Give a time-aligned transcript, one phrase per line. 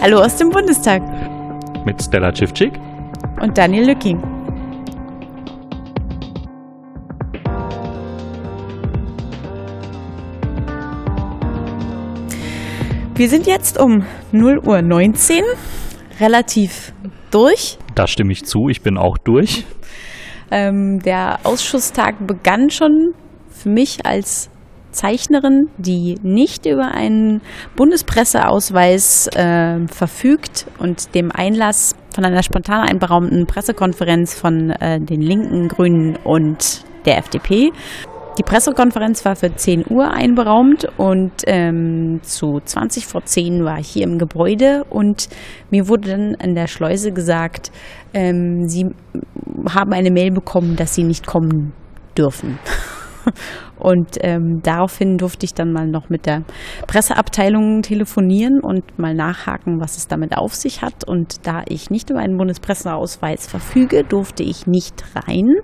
[0.00, 1.02] Hallo aus dem Bundestag.
[1.84, 2.72] Mit Stella Civcik.
[3.40, 4.22] Und Daniel Lücking.
[13.14, 15.42] Wir sind jetzt um 0 Uhr 19,
[16.20, 16.92] relativ
[17.30, 17.78] durch.
[17.94, 19.64] Da stimme ich zu, ich bin auch durch.
[20.50, 23.14] Ähm, der Ausschusstag begann schon
[23.50, 24.50] für mich als
[24.96, 27.42] Zeichnerin, die nicht über einen
[27.76, 35.68] Bundespresseausweis äh, verfügt und dem Einlass von einer spontan einberaumten Pressekonferenz von äh, den Linken,
[35.68, 37.72] Grünen und der FDP.
[38.38, 43.88] Die Pressekonferenz war für 10 Uhr einberaumt und ähm, zu 20 vor 10 war ich
[43.88, 45.30] hier im Gebäude und
[45.70, 47.70] mir wurde dann an der Schleuse gesagt,
[48.12, 48.90] ähm, Sie
[49.70, 51.72] haben eine Mail bekommen, dass Sie nicht kommen
[52.16, 52.58] dürfen.
[53.78, 56.44] Und ähm, daraufhin durfte ich dann mal noch mit der
[56.86, 61.06] Presseabteilung telefonieren und mal nachhaken, was es damit auf sich hat.
[61.06, 65.56] Und da ich nicht über einen Bundespresseausweis verfüge, durfte ich nicht rein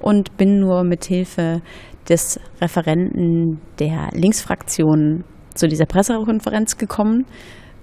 [0.00, 1.60] und bin nur mit Hilfe
[2.08, 7.26] des Referenten der Linksfraktion zu dieser Pressekonferenz gekommen,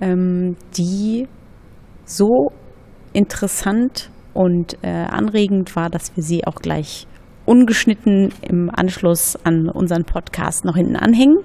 [0.02, 1.28] ähm, die
[2.06, 2.52] so
[3.14, 7.08] interessant und äh, anregend war, dass wir sie auch gleich
[7.46, 11.38] ungeschnitten im Anschluss an unseren Podcast noch hinten anhängen.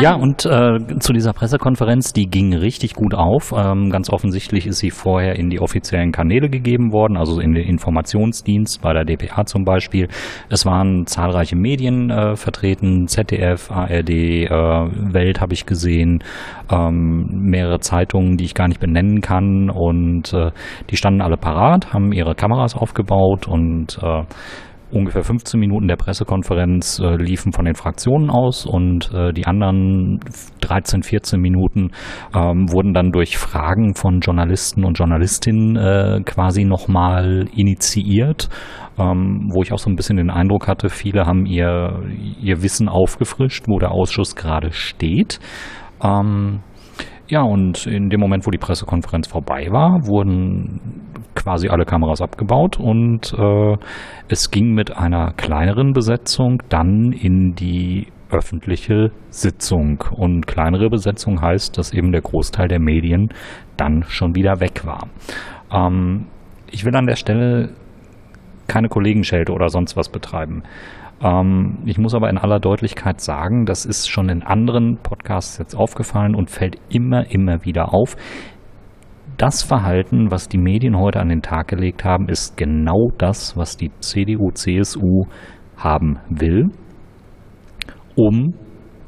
[0.00, 3.52] Ja, und äh, zu dieser Pressekonferenz, die ging richtig gut auf.
[3.56, 7.66] Ähm, ganz offensichtlich ist sie vorher in die offiziellen Kanäle gegeben worden, also in den
[7.66, 10.08] Informationsdienst bei der DPA zum Beispiel.
[10.48, 16.22] Es waren zahlreiche Medien äh, vertreten, ZDF, ARD, äh, Welt habe ich gesehen,
[16.70, 19.70] ähm, mehrere Zeitungen, die ich gar nicht benennen kann.
[19.70, 20.50] Und äh,
[20.90, 24.22] die standen alle parat, haben ihre Kameras aufgebaut und äh,
[24.94, 30.20] ungefähr 15 Minuten der Pressekonferenz äh, liefen von den Fraktionen aus und äh, die anderen
[30.60, 31.90] 13, 14 Minuten
[32.34, 38.48] ähm, wurden dann durch Fragen von Journalisten und Journalistinnen äh, quasi nochmal initiiert,
[38.98, 42.02] ähm, wo ich auch so ein bisschen den Eindruck hatte, viele haben ihr,
[42.40, 45.40] ihr Wissen aufgefrischt, wo der Ausschuss gerade steht.
[46.02, 46.60] Ähm,
[47.28, 50.80] ja, und in dem Moment, wo die Pressekonferenz vorbei war, wurden
[51.34, 53.76] quasi alle Kameras abgebaut und äh,
[54.28, 60.04] es ging mit einer kleineren Besetzung dann in die öffentliche Sitzung.
[60.10, 63.28] Und kleinere Besetzung heißt, dass eben der Großteil der Medien
[63.76, 65.08] dann schon wieder weg war.
[65.72, 66.26] Ähm,
[66.70, 67.70] ich will an der Stelle
[68.66, 70.62] keine Kollegenschelte oder sonst was betreiben.
[71.24, 75.74] Ähm, ich muss aber in aller Deutlichkeit sagen, das ist schon in anderen Podcasts jetzt
[75.74, 78.16] aufgefallen und fällt immer, immer wieder auf.
[79.38, 83.76] Das Verhalten, was die Medien heute an den Tag gelegt haben, ist genau das, was
[83.76, 85.24] die CDU, CSU
[85.76, 86.70] haben will,
[88.14, 88.54] um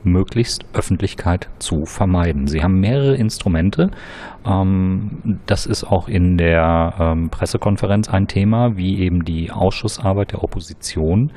[0.03, 2.47] möglichst Öffentlichkeit zu vermeiden.
[2.47, 3.91] Sie haben mehrere Instrumente.
[4.47, 10.43] Ähm, das ist auch in der ähm, Pressekonferenz ein Thema, wie eben die Ausschussarbeit der
[10.43, 11.33] Opposition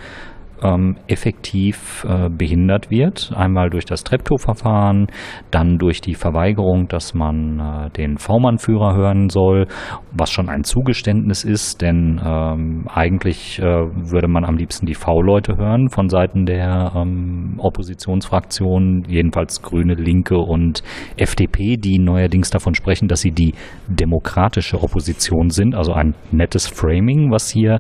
[0.63, 3.31] ähm, effektiv äh, behindert wird.
[3.35, 5.07] Einmal durch das Treptow-Verfahren,
[5.51, 9.67] dann durch die Verweigerung, dass man äh, den V-Mann-Führer hören soll,
[10.11, 15.57] was schon ein Zugeständnis ist, denn ähm, eigentlich äh, würde man am liebsten die V-Leute
[15.57, 20.83] hören von Seiten der ähm, Oppositionsfraktionen, jedenfalls Grüne, Linke und
[21.17, 23.53] FDP, die neuerdings davon sprechen, dass sie die
[23.87, 27.79] demokratische Opposition sind, also ein nettes Framing, was hier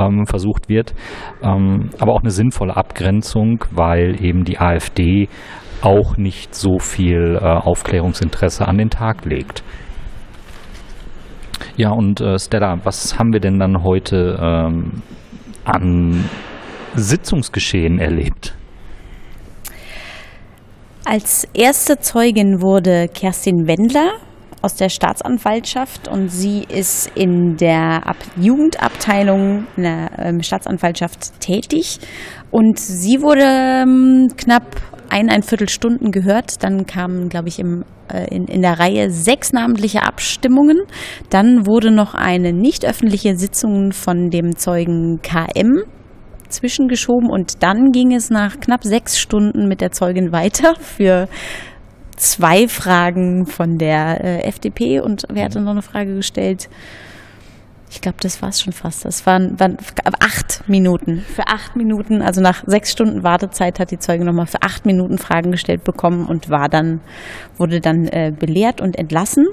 [0.00, 0.94] ähm, versucht wird,
[1.42, 5.28] ähm, aber auch eine sinnvolle Abgrenzung, weil eben die AfD
[5.82, 9.62] auch nicht so viel äh, Aufklärungsinteresse an den Tag legt.
[11.76, 15.02] Ja, und äh, Stella, was haben wir denn dann heute ähm,
[15.64, 16.24] an
[16.94, 18.54] Sitzungsgeschehen erlebt?
[21.04, 24.10] Als erste Zeugin wurde Kerstin Wendler
[24.62, 31.98] aus der Staatsanwaltschaft und sie ist in der Ab Jugendabteilung in der ähm, Staatsanwaltschaft tätig
[32.50, 34.76] und sie wurde ähm, knapp
[35.10, 36.62] eineinviertel Stunden gehört.
[36.62, 40.78] Dann kamen, glaube ich, im, äh, in, in der Reihe sechs namentliche Abstimmungen.
[41.28, 45.82] Dann wurde noch eine nicht öffentliche Sitzung von dem Zeugen KM
[46.48, 51.28] zwischengeschoben und dann ging es nach knapp sechs Stunden mit der Zeugin weiter für
[52.20, 56.68] zwei Fragen von der äh, FDP und wer hatte noch eine Frage gestellt?
[57.90, 59.04] Ich glaube, das war es schon fast.
[59.04, 59.76] Das waren, waren
[60.20, 61.20] acht Minuten.
[61.20, 65.18] Für acht Minuten, also nach sechs Stunden Wartezeit hat die Zeuge nochmal für acht Minuten
[65.18, 67.00] Fragen gestellt bekommen und war dann,
[67.56, 69.48] wurde dann äh, belehrt und entlassen.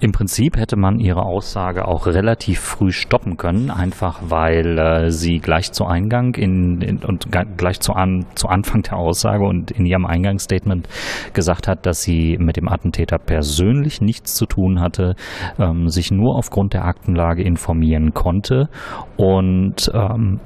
[0.00, 5.38] Im Prinzip hätte man ihre Aussage auch relativ früh stoppen können, einfach weil äh, sie
[5.38, 9.86] gleich zu Eingang in, in und gleich zu, an, zu Anfang der Aussage und in
[9.86, 10.88] ihrem Eingangsstatement
[11.32, 15.14] gesagt hat, dass sie mit dem Attentäter persönlich nichts zu tun hatte,
[15.58, 18.68] ähm, sich nur aufgrund der Aktenlage informieren konnte.
[19.16, 20.40] Und ähm,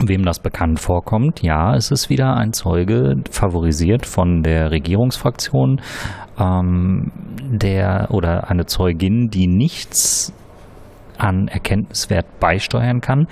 [0.00, 5.80] Wem das bekannt vorkommt, ja, es ist wieder ein Zeuge favorisiert von der Regierungsfraktion,
[6.38, 7.10] ähm,
[7.40, 10.32] der oder eine Zeugin, die nichts
[11.18, 13.28] an Erkenntniswert beisteuern kann.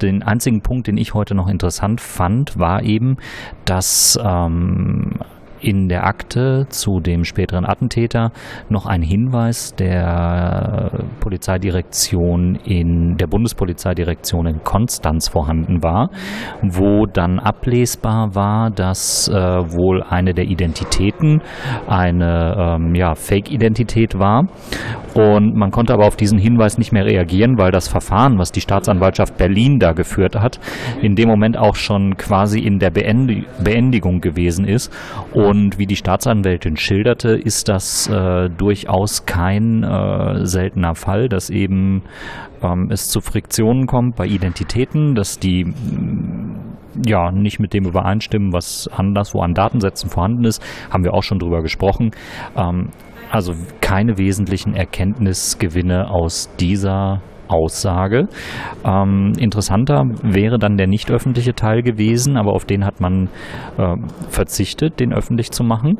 [0.00, 3.18] Den einzigen Punkt, den ich heute noch interessant fand, war eben,
[3.64, 5.20] dass ähm,
[5.66, 8.30] in der Akte zu dem späteren Attentäter
[8.68, 16.10] noch ein Hinweis der Polizeidirektion in der Bundespolizeidirektion in Konstanz vorhanden war,
[16.62, 21.42] wo dann ablesbar war, dass äh, wohl eine der Identitäten
[21.88, 24.44] eine ähm, ja, Fake-Identität war.
[25.14, 28.60] Und man konnte aber auf diesen Hinweis nicht mehr reagieren, weil das Verfahren, was die
[28.60, 30.60] Staatsanwaltschaft Berlin da geführt hat,
[31.02, 34.92] in dem Moment auch schon quasi in der Beendigung gewesen ist.
[35.32, 41.48] Und und wie die Staatsanwältin schilderte, ist das äh, durchaus kein äh, seltener Fall, dass
[41.48, 42.02] eben
[42.62, 46.76] ähm, es zu Friktionen kommt bei Identitäten, dass die mm,
[47.06, 50.62] ja nicht mit dem übereinstimmen, was anderswo an Datensätzen vorhanden ist.
[50.90, 52.10] Haben wir auch schon drüber gesprochen.
[52.54, 52.90] Ähm,
[53.30, 58.28] also keine wesentlichen Erkenntnisgewinne aus dieser Aussage.
[58.84, 63.28] Ähm, interessanter wäre dann der nicht öffentliche Teil gewesen, aber auf den hat man
[63.78, 63.96] äh,
[64.28, 65.98] verzichtet, den öffentlich zu machen.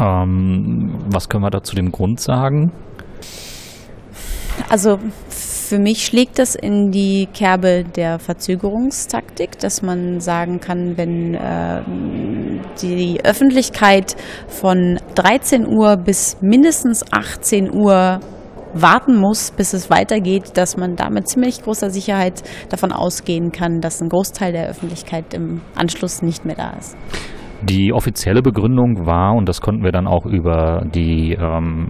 [0.00, 2.72] Ähm, was können wir da zu dem Grund sagen?
[4.68, 4.98] Also
[5.28, 11.82] für mich schlägt das in die Kerbe der Verzögerungstaktik, dass man sagen kann, wenn äh,
[12.82, 14.16] die Öffentlichkeit
[14.48, 18.20] von 13 Uhr bis mindestens 18 Uhr
[18.74, 23.80] warten muss, bis es weitergeht, dass man da mit ziemlich großer Sicherheit davon ausgehen kann,
[23.80, 26.96] dass ein Großteil der Öffentlichkeit im Anschluss nicht mehr da ist.
[27.62, 31.88] Die offizielle Begründung war, und das konnten wir dann auch über die, ähm,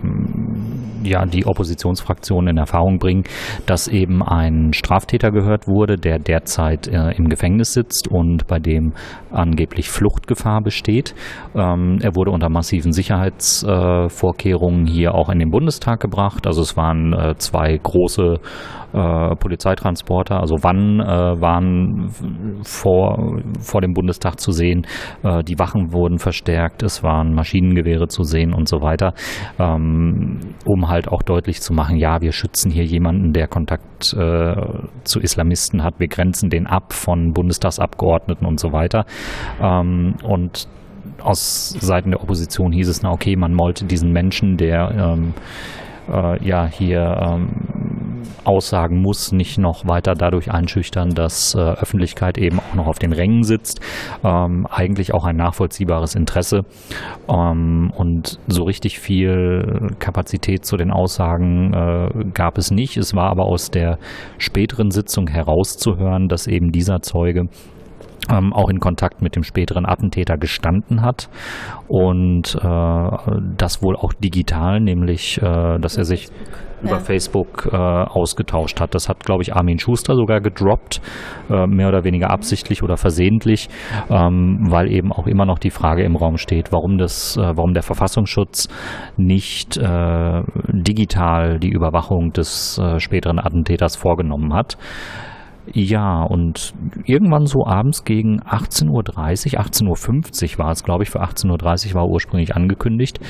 [1.04, 3.24] ja, die Oppositionsfraktionen in Erfahrung bringen,
[3.66, 8.94] dass eben ein Straftäter gehört wurde, der derzeit äh, im Gefängnis sitzt und bei dem
[9.30, 11.14] angeblich Fluchtgefahr besteht.
[11.54, 16.46] Ähm, er wurde unter massiven Sicherheitsvorkehrungen äh, hier auch in den Bundestag gebracht.
[16.46, 18.38] Also es waren äh, zwei große
[18.92, 22.08] äh, Polizeitransporter, also wann äh, waren
[22.62, 24.86] vor, vor dem Bundestag zu sehen.
[25.22, 29.14] Äh, Wachen wurden verstärkt, es waren Maschinengewehre zu sehen und so weiter,
[29.58, 34.54] ähm, um halt auch deutlich zu machen, ja, wir schützen hier jemanden, der Kontakt äh,
[35.04, 39.04] zu Islamisten hat, wir grenzen den ab von Bundestagsabgeordneten und so weiter.
[39.60, 40.68] Ähm, und
[41.22, 45.34] aus Seiten der Opposition hieß es, na okay, man wollte diesen Menschen, der ähm,
[46.10, 47.87] äh, ja hier ähm,
[48.44, 53.12] aussagen muss, nicht noch weiter dadurch einschüchtern, dass äh, Öffentlichkeit eben auch noch auf den
[53.12, 53.80] Rängen sitzt.
[54.24, 56.62] Ähm, eigentlich auch ein nachvollziehbares Interesse.
[57.28, 62.96] Ähm, und so richtig viel Kapazität zu den Aussagen äh, gab es nicht.
[62.96, 63.98] Es war aber aus der
[64.38, 67.48] späteren Sitzung herauszuhören, dass eben dieser Zeuge
[68.30, 71.28] ähm, auch in Kontakt mit dem späteren Attentäter gestanden hat
[71.88, 73.10] und äh,
[73.56, 76.28] das wohl auch digital, nämlich äh, dass er sich
[76.82, 76.98] über ja.
[77.00, 78.94] Facebook äh, ausgetauscht hat.
[78.94, 81.00] Das hat, glaube ich, Armin Schuster sogar gedroppt,
[81.50, 83.68] äh, mehr oder weniger absichtlich oder versehentlich,
[84.10, 87.74] ähm, weil eben auch immer noch die Frage im Raum steht, warum das, äh, warum
[87.74, 88.68] der Verfassungsschutz
[89.16, 94.78] nicht äh, digital die Überwachung des äh, späteren Attentäters vorgenommen hat.
[95.72, 101.22] Ja, und irgendwann so abends gegen 18.30 Uhr, 18.50 Uhr war es, glaube ich, für
[101.22, 103.20] 18.30 Uhr war ursprünglich angekündigt,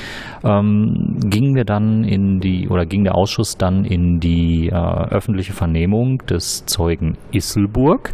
[0.43, 5.53] ähm, gingen wir dann in die, oder ging der Ausschuss dann in die äh, öffentliche
[5.53, 8.13] Vernehmung des Zeugen Isselburg.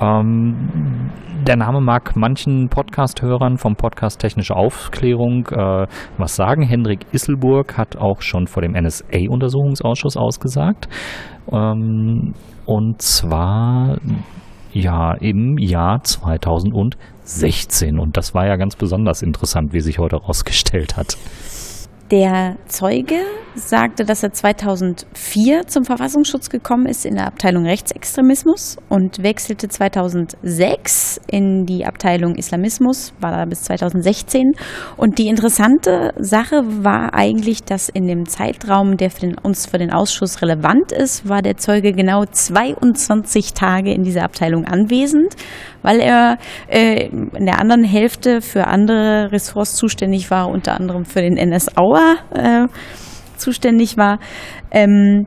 [0.00, 1.10] Ähm,
[1.46, 5.86] der Name mag manchen Podcast-Hörern vom Podcast Technische Aufklärung äh,
[6.18, 6.62] was sagen.
[6.62, 10.88] Hendrik Isselburg hat auch schon vor dem NSA-Untersuchungsausschuss ausgesagt.
[11.50, 12.34] Ähm,
[12.66, 13.98] und zwar
[14.72, 17.98] ja im Jahr 2016.
[17.98, 21.16] Und das war ja ganz besonders interessant, wie sich heute herausgestellt hat.
[22.10, 23.20] Der Zeuge
[23.54, 31.20] sagte, dass er 2004 zum Verfassungsschutz gekommen ist in der Abteilung Rechtsextremismus und wechselte 2006
[31.28, 34.54] in die Abteilung Islamismus, war da bis 2016.
[34.96, 39.78] Und die interessante Sache war eigentlich, dass in dem Zeitraum, der für den, uns für
[39.78, 45.36] den Ausschuss relevant ist, war der Zeuge genau 22 Tage in dieser Abteilung anwesend,
[45.82, 51.20] weil er äh, in der anderen Hälfte für andere Ressorts zuständig war, unter anderem für
[51.20, 52.16] den NSAuer.
[52.34, 52.66] Äh,
[53.40, 54.18] zuständig war.
[54.70, 55.26] Ähm,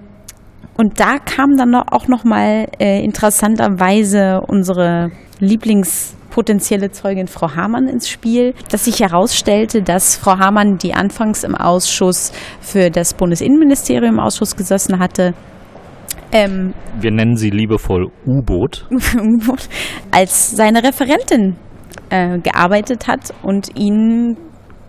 [0.78, 7.88] und da kam dann auch noch mal äh, interessanterweise unsere Lieblings potenzielle Zeugin Frau Hamann
[7.88, 14.20] ins Spiel, dass sich herausstellte, dass Frau Hamann, die anfangs im Ausschuss für das Bundesinnenministerium
[14.20, 15.36] Ausschuss gesessen hatte,
[16.34, 18.86] ähm, wir nennen sie liebevoll U-Boot,
[20.12, 21.56] als seine Referentin
[22.10, 24.36] äh, gearbeitet hat und ihn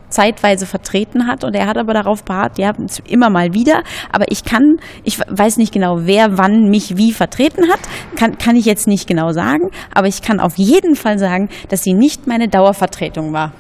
[0.09, 1.45] zeitweise vertreten hat.
[1.45, 2.73] Und er hat aber darauf beharrt, ja,
[3.07, 3.83] immer mal wieder,
[4.13, 7.81] aber ich kann, ich weiß nicht genau, wer wann mich wie vertreten hat,
[8.17, 11.83] kann, kann ich jetzt nicht genau sagen, aber ich kann auf jeden Fall sagen, dass
[11.83, 13.53] sie nicht meine Dauervertretung war.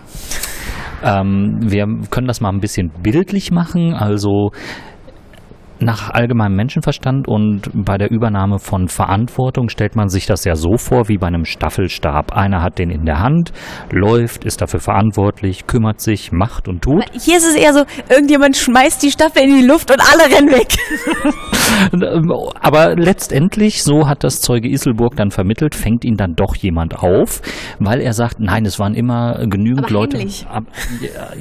[1.02, 4.52] Ähm, wir können das mal ein bisschen bildlich machen, also
[5.84, 10.76] nach allgemeinem Menschenverstand und bei der Übernahme von Verantwortung stellt man sich das ja so
[10.76, 12.32] vor wie bei einem Staffelstab.
[12.32, 13.52] Einer hat den in der Hand,
[13.92, 17.04] läuft, ist dafür verantwortlich, kümmert sich, macht und tut.
[17.12, 20.50] Hier ist es eher so, irgendjemand schmeißt die Staffel in die Luft und alle rennen
[20.50, 20.68] weg.
[22.60, 27.42] Aber letztendlich, so hat das Zeuge Isselburg dann vermittelt, fängt ihn dann doch jemand auf,
[27.78, 30.18] weil er sagt, nein, es waren immer genügend aber Leute.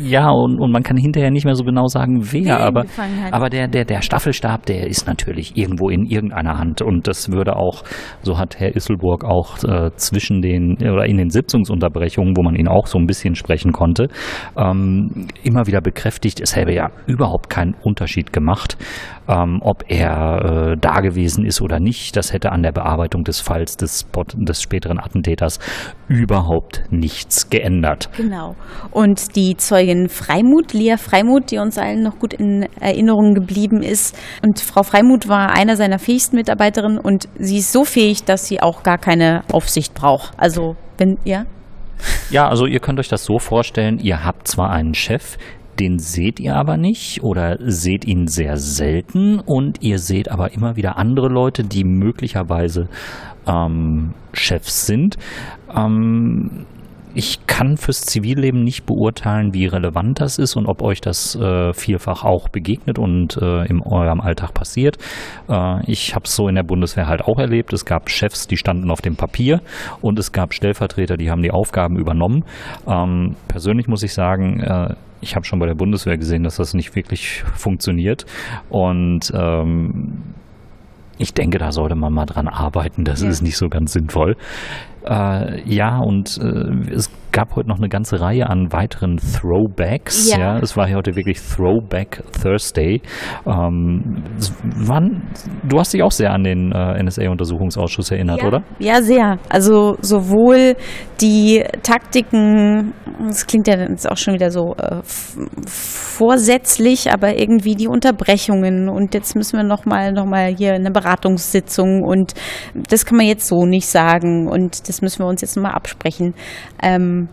[0.02, 2.86] Ja, und, und man kann hinterher nicht mehr so genau sagen, wer, aber,
[3.32, 7.32] aber der, der, der Staffel Staffelstab, der ist natürlich irgendwo in irgendeiner Hand und das
[7.32, 7.84] würde auch,
[8.22, 12.68] so hat Herr Isselburg auch äh, zwischen den oder in den Sitzungsunterbrechungen, wo man ihn
[12.68, 14.08] auch so ein bisschen sprechen konnte,
[14.58, 18.78] ähm, immer wieder bekräftigt, es hätte ja überhaupt keinen Unterschied gemacht,
[19.28, 22.16] ähm, ob er äh, da gewesen ist oder nicht.
[22.16, 25.60] Das hätte an der Bearbeitung des Falls des, des späteren Attentäters
[26.08, 28.10] überhaupt nichts geändert.
[28.18, 28.56] Genau.
[28.92, 34.13] Und die Zeugin Freimuth, Lia Freimuth, die uns allen noch gut in Erinnerung geblieben ist.
[34.42, 38.62] Und Frau Freimuth war einer seiner fähigsten Mitarbeiterinnen und sie ist so fähig, dass sie
[38.62, 40.34] auch gar keine Aufsicht braucht.
[40.38, 41.46] Also, wenn, ja?
[42.30, 45.38] Ja, also ihr könnt euch das so vorstellen, ihr habt zwar einen Chef,
[45.80, 50.76] den seht ihr aber nicht oder seht ihn sehr selten und ihr seht aber immer
[50.76, 52.90] wieder andere Leute, die möglicherweise
[53.48, 55.18] ähm, Chefs sind.
[55.76, 56.66] Ähm,
[57.14, 61.74] ich kann fürs Zivilleben nicht beurteilen, wie relevant das ist und ob euch das äh,
[61.74, 64.98] vielfach auch begegnet und äh, in eurem Alltag passiert.
[65.48, 67.74] Äh, ich habe es so in der Bundeswehr halt auch erlebt.
[67.74, 69.62] Es gab Chefs, die standen auf dem Papier
[70.02, 72.44] und es gab Stellvertreter, die haben die Aufgaben übernommen.
[72.88, 76.74] Ähm, persönlich muss ich sagen, äh, ich habe schon bei der Bundeswehr gesehen, dass das
[76.74, 78.26] nicht wirklich funktioniert.
[78.70, 80.22] Und ähm,
[81.18, 83.04] ich denke, da sollte man mal dran arbeiten.
[83.04, 83.30] Das ja.
[83.30, 84.36] ist nicht so ganz sinnvoll.
[85.06, 90.30] Äh, ja, und äh, es gab heute noch eine ganze Reihe an weiteren Throwbacks.
[90.32, 90.38] Ja.
[90.38, 93.02] ja es war hier heute wirklich Throwback Thursday.
[93.46, 94.24] Ähm,
[94.64, 95.24] wann,
[95.68, 98.48] du hast dich auch sehr an den äh, NSA-Untersuchungsausschuss erinnert, ja.
[98.48, 98.64] oder?
[98.80, 99.40] Ja, sehr.
[99.50, 100.76] Also sowohl
[101.20, 102.94] die Taktiken,
[103.28, 105.02] das klingt ja jetzt auch schon wieder so äh,
[105.66, 112.04] vorsätzlich, aber irgendwie die Unterbrechungen und jetzt müssen wir nochmal noch mal hier eine Beratungssitzung
[112.04, 112.34] und
[112.76, 116.34] das kann man jetzt so nicht sagen und das müssen wir uns jetzt nochmal absprechen.
[116.82, 117.30] Ähm,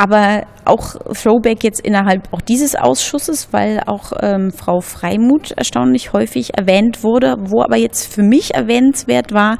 [0.00, 6.56] aber auch Throwback jetzt innerhalb auch dieses Ausschusses, weil auch ähm, Frau Freimuth erstaunlich häufig
[6.56, 9.58] erwähnt wurde, wo aber jetzt für mich erwähnenswert war,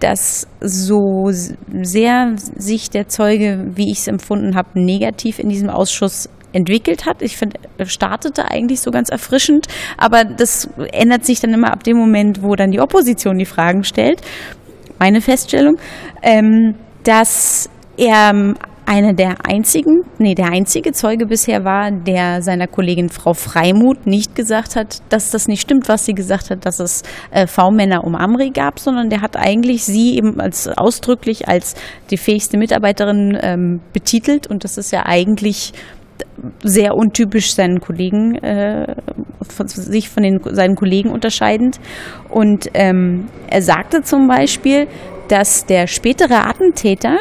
[0.00, 6.30] dass so sehr sich der Zeuge, wie ich es empfunden habe, negativ in diesem Ausschuss
[6.52, 7.20] entwickelt hat.
[7.20, 9.66] Ich finde, startete eigentlich so ganz erfrischend,
[9.96, 13.84] aber das ändert sich dann immer ab dem Moment, wo dann die Opposition die Fragen
[13.84, 14.22] stellt.
[14.98, 15.76] Meine Feststellung,
[16.22, 23.08] ähm, dass er einer der einzigen, nee, der einzige Zeuge bisher war, der seiner Kollegin
[23.08, 27.02] Frau Freimuth nicht gesagt hat, dass das nicht stimmt, was sie gesagt hat, dass es
[27.30, 31.74] äh, V-Männer um Amri gab, sondern der hat eigentlich sie eben als ausdrücklich als
[32.10, 34.48] die fähigste Mitarbeiterin ähm, betitelt.
[34.48, 35.72] Und das ist ja eigentlich
[36.62, 38.94] sehr untypisch seinen Kollegen, äh,
[39.48, 41.80] von, sich von den, seinen Kollegen unterscheidend.
[42.28, 44.86] Und ähm, er sagte zum Beispiel,
[45.28, 47.18] dass der spätere Attentäter,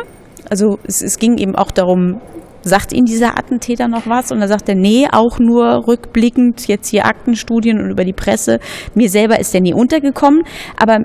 [0.49, 2.19] also es, es ging eben auch darum,
[2.63, 4.31] sagt Ihnen dieser Attentäter noch was?
[4.31, 8.59] Und er, nee, auch nur rückblickend, jetzt hier Aktenstudien und über die Presse.
[8.93, 10.43] Mir selber ist der nie untergekommen.
[10.77, 10.99] Aber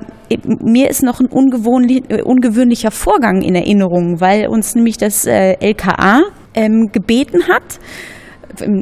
[0.45, 6.23] mir ist noch ein äh, ungewöhnlicher Vorgang in Erinnerung, weil uns nämlich das äh, LKA
[6.57, 7.79] ähm, gebeten hat,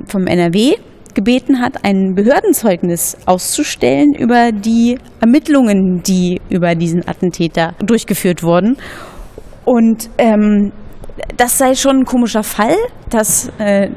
[0.07, 0.77] vom NRW,
[1.15, 8.77] gebeten hat, ein Behördenzeugnis auszustellen über die Ermittlungen, die über diesen Attentäter durchgeführt wurden.
[9.65, 10.73] Und ähm,
[11.37, 12.77] das sei schon ein komischer Fall,
[13.11, 13.89] dass, äh,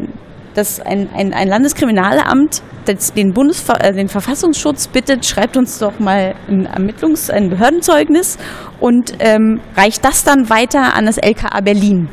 [0.53, 2.62] dass ein, ein, ein Landeskriminalamt
[3.15, 8.38] den, Bundesver äh, den Verfassungsschutz bittet, schreibt uns doch mal ein Ermittlungs-, ein Behördenzeugnis
[8.79, 12.07] und ähm, reicht das dann weiter an das LKA Berlin.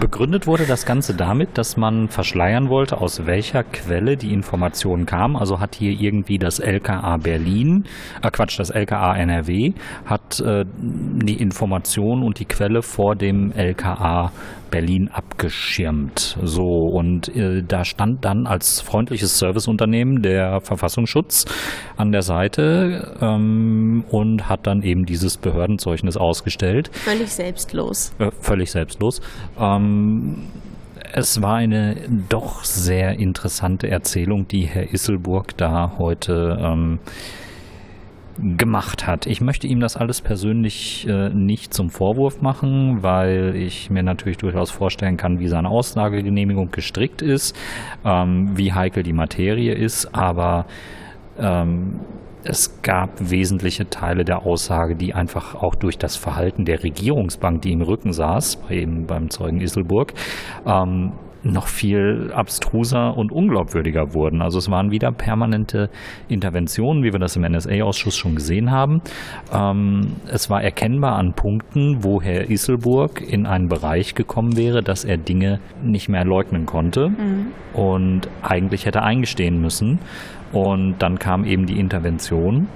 [0.00, 5.34] Begründet wurde das Ganze damit, dass man verschleiern wollte, aus welcher Quelle die Information kam.
[5.34, 7.84] Also hat hier irgendwie das LKA Berlin,
[8.22, 9.72] äh Quatsch, das LKA NRW,
[10.06, 14.30] hat äh, die Information und die Quelle vor dem LKA
[14.70, 16.38] Berlin abgeschirmt.
[16.42, 21.44] So, und äh, da stand dann als freundliches Serviceunternehmen der Verfassungsschutz
[21.96, 26.90] an der Seite ähm, und hat dann eben dieses Behördenzeugnis ausgestellt.
[26.92, 28.12] Völlig selbstlos.
[28.18, 29.20] Äh, völlig selbstlos.
[29.58, 30.48] Ähm,
[31.12, 31.96] es war eine
[32.28, 36.98] doch sehr interessante Erzählung, die Herr Isselburg da heute ähm,
[38.56, 39.26] gemacht hat.
[39.26, 44.38] Ich möchte ihm das alles persönlich äh, nicht zum Vorwurf machen, weil ich mir natürlich
[44.38, 47.56] durchaus vorstellen kann, wie seine Aussagegenehmigung gestrickt ist,
[48.04, 50.66] ähm, wie heikel die Materie ist, aber
[51.38, 52.00] ähm,
[52.44, 57.72] es gab wesentliche Teile der Aussage, die einfach auch durch das Verhalten der Regierungsbank, die
[57.72, 60.14] im Rücken saß, eben beim Zeugen Isselburg,
[60.64, 64.42] ähm, noch viel abstruser und unglaubwürdiger wurden.
[64.42, 65.88] Also es waren wieder permanente
[66.28, 69.00] Interventionen, wie wir das im NSA-Ausschuss schon gesehen haben.
[69.52, 75.04] Ähm, es war erkennbar an Punkten, wo Herr Isselburg in einen Bereich gekommen wäre, dass
[75.04, 77.48] er Dinge nicht mehr leugnen konnte mhm.
[77.72, 80.00] und eigentlich hätte eingestehen müssen.
[80.52, 82.68] Und dann kam eben die Intervention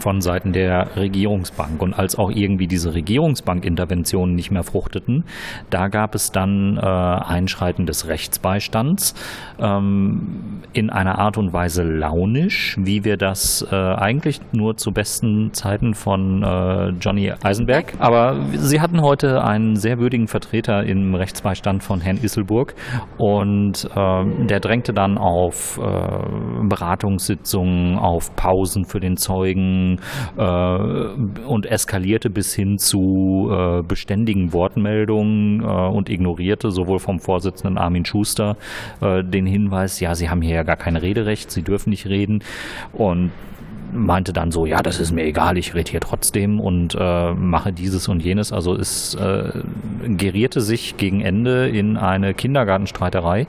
[0.00, 1.80] von Seiten der Regierungsbank.
[1.82, 5.24] Und als auch irgendwie diese Regierungsbank-Interventionen nicht mehr fruchteten,
[5.70, 9.14] da gab es dann äh, Einschreiten des Rechtsbeistands
[9.58, 15.52] ähm, in einer Art und Weise launisch, wie wir das äh, eigentlich nur zu besten
[15.52, 17.94] Zeiten von äh, Johnny Eisenberg.
[17.98, 22.74] Aber sie hatten heute einen sehr würdigen Vertreter im Rechtsbeistand von Herrn Isselburg
[23.18, 29.81] und äh, der drängte dann auf äh, Beratungssitzungen, auf Pausen für den Zeugen,
[30.36, 37.78] äh, und eskalierte bis hin zu äh, beständigen Wortmeldungen äh, und ignorierte sowohl vom Vorsitzenden
[37.78, 38.56] Armin Schuster
[39.00, 42.42] äh, den Hinweis, ja, Sie haben hier ja gar kein Rederecht, Sie dürfen nicht reden.
[42.92, 43.30] Und
[43.92, 47.72] meinte dann so, ja, das ist mir egal, ich rede hier trotzdem und äh, mache
[47.72, 48.52] dieses und jenes.
[48.52, 49.62] Also es äh,
[50.16, 53.46] gerierte sich gegen Ende in eine Kindergartenstreiterei,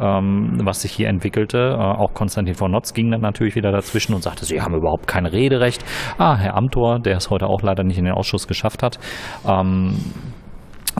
[0.00, 1.76] ähm, was sich hier entwickelte.
[1.78, 5.06] Äh, auch Konstantin von Notz ging dann natürlich wieder dazwischen und sagte, sie haben überhaupt
[5.06, 5.84] kein Rederecht.
[6.18, 8.98] Ah, Herr Amthor, der es heute auch leider nicht in den Ausschuss geschafft hat,
[9.46, 9.96] ähm,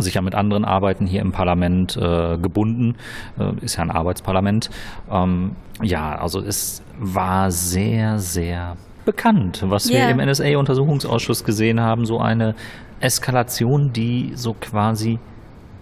[0.02, 2.96] sich ja mit anderen Arbeiten hier im Parlament äh, gebunden,
[3.38, 4.70] äh, ist ja ein Arbeitsparlament.
[5.10, 10.08] Ähm, ja, also es war sehr, sehr bekannt, was yeah.
[10.08, 12.54] wir im NSA-Untersuchungsausschuss gesehen haben, so eine
[13.00, 15.18] Eskalation, die so quasi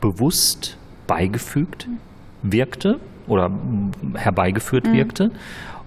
[0.00, 0.76] bewusst
[1.06, 1.88] beigefügt
[2.42, 3.50] wirkte oder
[4.14, 4.92] herbeigeführt mhm.
[4.92, 5.30] wirkte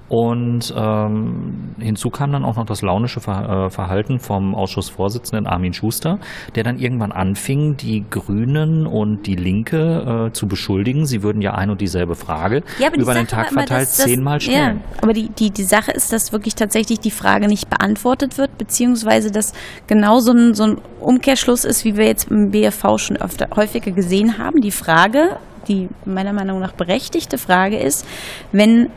[0.09, 6.19] und ähm, hinzu kam dann auch noch das launische äh, Verhalten vom Ausschussvorsitzenden Armin Schuster,
[6.55, 11.53] der dann irgendwann anfing, die Grünen und die Linke äh, zu beschuldigen, sie würden ja
[11.53, 14.81] ein und dieselbe Frage ja, über den Tag verteilt das, zehnmal stellen.
[14.81, 18.57] Ja, aber die, die, die Sache ist, dass wirklich tatsächlich die Frage nicht beantwortet wird,
[18.57, 19.53] beziehungsweise dass
[19.85, 23.91] genau so ein, so ein Umkehrschluss ist, wie wir jetzt im BFV schon öfter, häufiger
[23.91, 24.61] gesehen haben.
[24.61, 28.05] Die Frage, die meiner Meinung nach berechtigte Frage ist,
[28.51, 28.89] wenn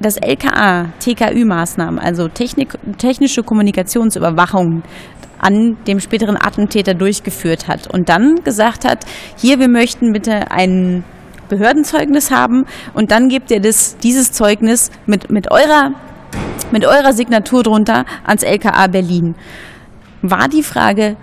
[0.00, 4.82] das LKA TKÜ-Maßnahmen, also Technik, technische Kommunikationsüberwachung,
[5.38, 9.04] an dem späteren Attentäter durchgeführt hat und dann gesagt hat,
[9.36, 11.04] hier, wir möchten bitte ein
[11.48, 15.92] Behördenzeugnis haben und dann gebt ihr das, dieses Zeugnis mit, mit, eurer,
[16.72, 19.34] mit eurer Signatur drunter ans LKA Berlin.
[20.22, 21.16] War die Frage,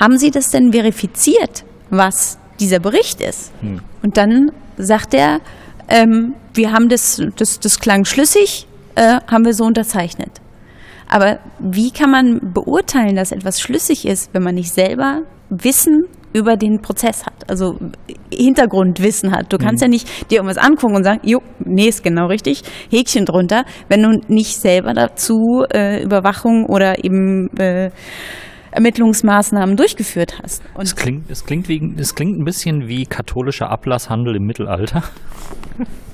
[0.00, 3.52] haben Sie das denn verifiziert, was dieser Bericht ist?
[3.60, 3.80] Hm.
[4.02, 5.40] Und dann sagt er,
[5.88, 10.40] ähm, wir haben das, das, das klang schlüssig, äh, haben wir so unterzeichnet.
[11.08, 16.56] Aber wie kann man beurteilen, dass etwas schlüssig ist, wenn man nicht selber Wissen über
[16.56, 17.78] den Prozess hat, also
[18.30, 19.50] Hintergrundwissen hat.
[19.52, 19.86] Du kannst mhm.
[19.86, 24.02] ja nicht dir irgendwas angucken und sagen, jo, nee, ist genau richtig, Häkchen drunter, wenn
[24.02, 27.90] du nicht selber dazu äh, Überwachung oder eben äh,
[28.76, 30.62] Ermittlungsmaßnahmen durchgeführt hast.
[30.74, 35.02] Und es klingt, es klingt wie, es klingt ein bisschen wie katholischer Ablasshandel im Mittelalter.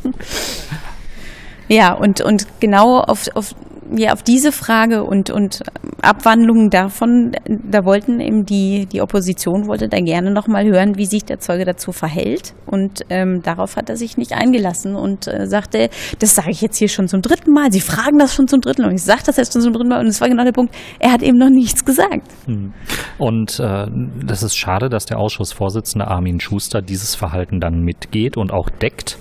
[1.68, 3.54] ja, und, und genau auf, auf
[3.94, 5.62] ja, auf diese Frage und, und
[6.02, 11.24] Abwandlungen davon, da wollten eben die, die Opposition wollte da gerne nochmal hören, wie sich
[11.24, 12.54] der Zeuge dazu verhält.
[12.66, 16.78] Und ähm, darauf hat er sich nicht eingelassen und äh, sagte, das sage ich jetzt
[16.78, 17.70] hier schon zum dritten Mal.
[17.72, 18.88] Sie fragen das schon zum dritten Mal.
[18.88, 20.00] Und ich sage das jetzt schon zum dritten Mal.
[20.00, 22.28] Und es war genau der Punkt, er hat eben noch nichts gesagt.
[22.46, 22.72] Hm.
[23.18, 23.86] Und äh,
[24.24, 29.18] das ist schade, dass der Ausschussvorsitzende Armin Schuster dieses Verhalten dann mitgeht und auch deckt.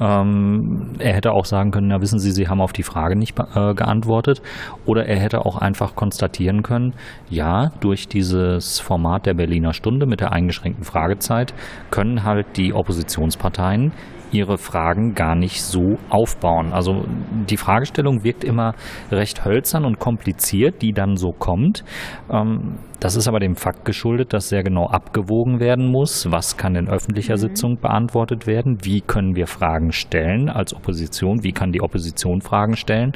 [0.00, 3.38] Ähm, er hätte auch sagen können, na wissen Sie, Sie haben auf die Frage nicht
[3.38, 4.42] äh, geantwortet beantwortet.
[4.84, 6.94] Oder er hätte auch einfach konstatieren können,
[7.30, 11.54] ja, durch dieses Format der Berliner Stunde mit der eingeschränkten Fragezeit
[11.90, 13.92] können halt die Oppositionsparteien
[14.32, 16.72] ihre Fragen gar nicht so aufbauen.
[16.72, 17.04] Also
[17.48, 18.74] die Fragestellung wirkt immer
[19.10, 21.84] recht hölzern und kompliziert, die dann so kommt.
[22.30, 26.76] Ähm, das ist aber dem Fakt geschuldet, dass sehr genau abgewogen werden muss, was kann
[26.76, 27.40] in öffentlicher mhm.
[27.40, 32.76] Sitzung beantwortet werden, wie können wir Fragen stellen als Opposition, wie kann die Opposition Fragen
[32.76, 33.10] stellen,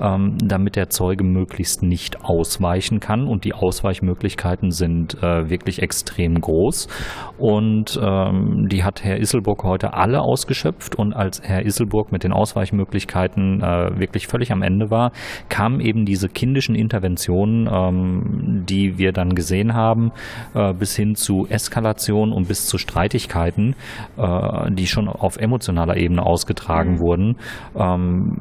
[0.00, 3.26] ähm, damit der Zeuge möglichst nicht ausweichen kann.
[3.26, 6.88] Und die Ausweichmöglichkeiten sind äh, wirklich extrem groß.
[7.36, 10.22] Und ähm, die hat Herr Isselburg heute alle
[10.56, 10.96] ausgeschöpft.
[10.96, 15.12] Und als Herr Isselburg mit den Ausweichmöglichkeiten äh, wirklich völlig am Ende war,
[15.48, 20.12] kamen eben diese kindischen Interventionen, ähm, die wir dann gesehen haben,
[20.54, 23.74] äh, bis hin zu Eskalation und bis zu Streitigkeiten,
[24.16, 27.00] äh, die schon auf emotionaler Ebene ausgetragen mhm.
[27.00, 27.36] wurden.
[27.76, 28.36] Ähm,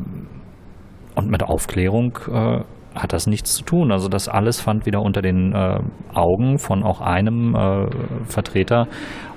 [1.15, 2.59] und mit Aufklärung äh,
[2.95, 3.91] hat das nichts zu tun.
[3.91, 5.79] Also das alles fand wieder unter den äh,
[6.13, 7.87] Augen von auch einem äh,
[8.25, 8.87] Vertreter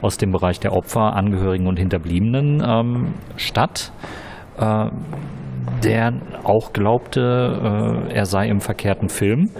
[0.00, 3.92] aus dem Bereich der Opfer, Angehörigen und Hinterbliebenen ähm, statt.
[4.58, 4.90] Äh,
[5.84, 6.12] der
[6.44, 9.50] auch glaubte, äh, er sei im verkehrten Film.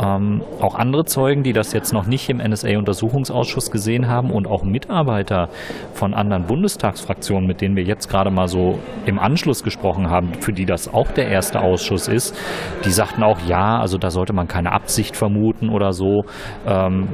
[0.00, 4.64] Ähm, auch andere Zeugen, die das jetzt noch nicht im NSA-Untersuchungsausschuss gesehen haben und auch
[4.64, 5.48] Mitarbeiter
[5.92, 10.52] von anderen Bundestagsfraktionen, mit denen wir jetzt gerade mal so im Anschluss gesprochen haben, für
[10.52, 12.36] die das auch der erste Ausschuss ist,
[12.84, 16.24] die sagten auch, ja, also da sollte man keine Absicht vermuten oder so.
[16.66, 17.08] Ähm,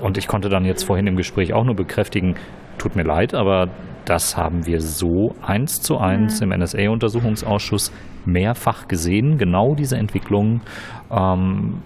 [0.00, 2.34] und ich konnte dann jetzt vorhin im Gespräch auch nur bekräftigen,
[2.78, 3.68] tut mir leid, aber
[4.04, 6.52] das haben wir so eins zu eins mhm.
[6.52, 7.92] im NSA-Untersuchungsausschuss
[8.24, 10.62] mehrfach gesehen, genau diese Entwicklung.
[11.10, 11.82] Ähm,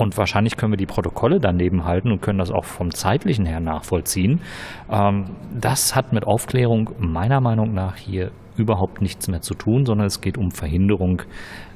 [0.00, 3.60] und wahrscheinlich können wir die Protokolle daneben halten und können das auch vom zeitlichen her
[3.60, 4.40] nachvollziehen.
[4.90, 5.26] Ähm,
[5.58, 10.20] das hat mit Aufklärung meiner Meinung nach hier überhaupt nichts mehr zu tun, sondern es
[10.20, 11.22] geht um Verhinderung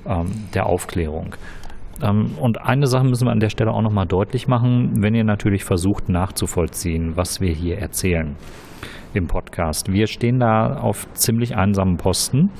[0.06, 1.36] ähm, der Aufklärung.
[2.02, 5.24] Ähm, und eine Sache müssen wir an der Stelle auch nochmal deutlich machen, wenn ihr
[5.24, 8.36] natürlich versucht nachzuvollziehen, was wir hier erzählen
[9.14, 9.92] im Podcast.
[9.92, 12.50] Wir stehen da auf ziemlich einsamen Posten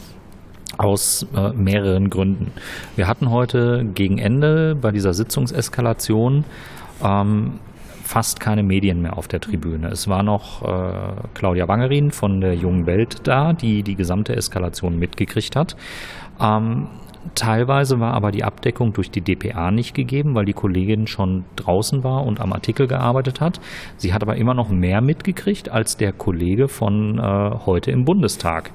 [0.79, 2.53] aus äh, mehreren Gründen.
[2.97, 6.45] Wir hatten heute gegen Ende bei dieser Sitzungseskalation
[7.03, 7.61] ähm,
[8.03, 9.89] fast keine Medien mehr auf der Tribüne.
[9.89, 14.99] Es war noch äh, Claudia Wangerin von der Jungen Welt da, die die gesamte Eskalation
[14.99, 15.77] mitgekriegt hat.
[16.41, 16.89] Ähm,
[17.35, 22.05] Teilweise war aber die Abdeckung durch die DPA nicht gegeben, weil die Kollegin schon draußen
[22.05, 23.61] war und am Artikel gearbeitet hat.
[23.97, 28.73] Sie hat aber immer noch mehr mitgekriegt als der Kollege von äh, heute im Bundestag.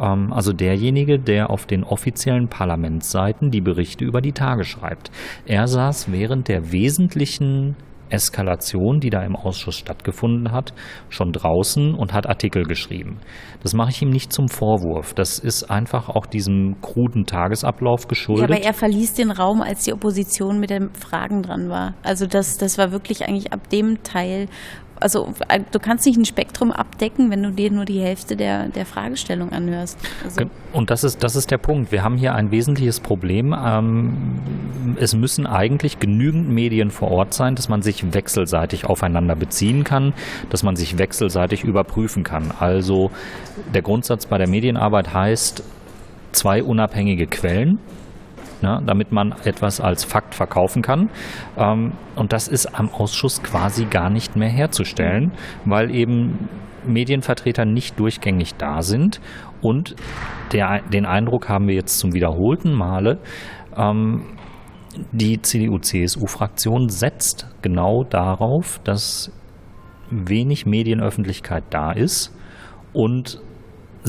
[0.00, 5.10] Ähm, also derjenige, der auf den offiziellen Parlamentsseiten die Berichte über die Tage schreibt.
[5.46, 7.76] Er saß während der wesentlichen
[8.10, 10.72] Eskalation, die da im Ausschuss stattgefunden hat,
[11.08, 13.18] schon draußen und hat Artikel geschrieben.
[13.62, 15.14] Das mache ich ihm nicht zum Vorwurf.
[15.14, 18.50] Das ist einfach auch diesem kruden Tagesablauf geschuldet.
[18.50, 21.94] Ja, aber er verließ den Raum, als die Opposition mit den Fragen dran war.
[22.02, 24.46] Also das, das war wirklich eigentlich ab dem Teil,
[25.00, 28.68] also äh, du kannst nicht ein Spektrum abdecken, wenn du dir nur die Hälfte der,
[28.68, 29.98] der Fragestellung anhörst.
[30.24, 31.92] Also und das ist, das ist der Punkt.
[31.92, 33.54] Wir haben hier ein wesentliches Problem.
[33.58, 34.40] Ähm,
[35.00, 40.12] es müssen eigentlich genügend Medien vor Ort sein, dass man sich wechselseitig aufeinander beziehen kann,
[40.50, 42.52] dass man sich wechselseitig überprüfen kann.
[42.58, 43.10] Also
[43.74, 45.62] der Grundsatz bei der Medienarbeit heißt,
[46.32, 47.78] zwei unabhängige Quellen
[48.62, 51.10] ne, damit man etwas als Fakt verkaufen kann.
[51.56, 55.32] Ähm, und das ist am Ausschuss quasi gar nicht mehr herzustellen,
[55.64, 56.48] weil eben
[56.86, 59.20] Medienvertreter nicht durchgängig da sind.
[59.60, 59.96] Und
[60.52, 63.18] der, den Eindruck haben wir jetzt zum wiederholten Male,
[63.76, 64.22] ähm,
[65.12, 69.30] die CDU-CSU-Fraktion setzt genau darauf, dass
[70.10, 72.34] wenig Medienöffentlichkeit da ist
[72.92, 73.40] und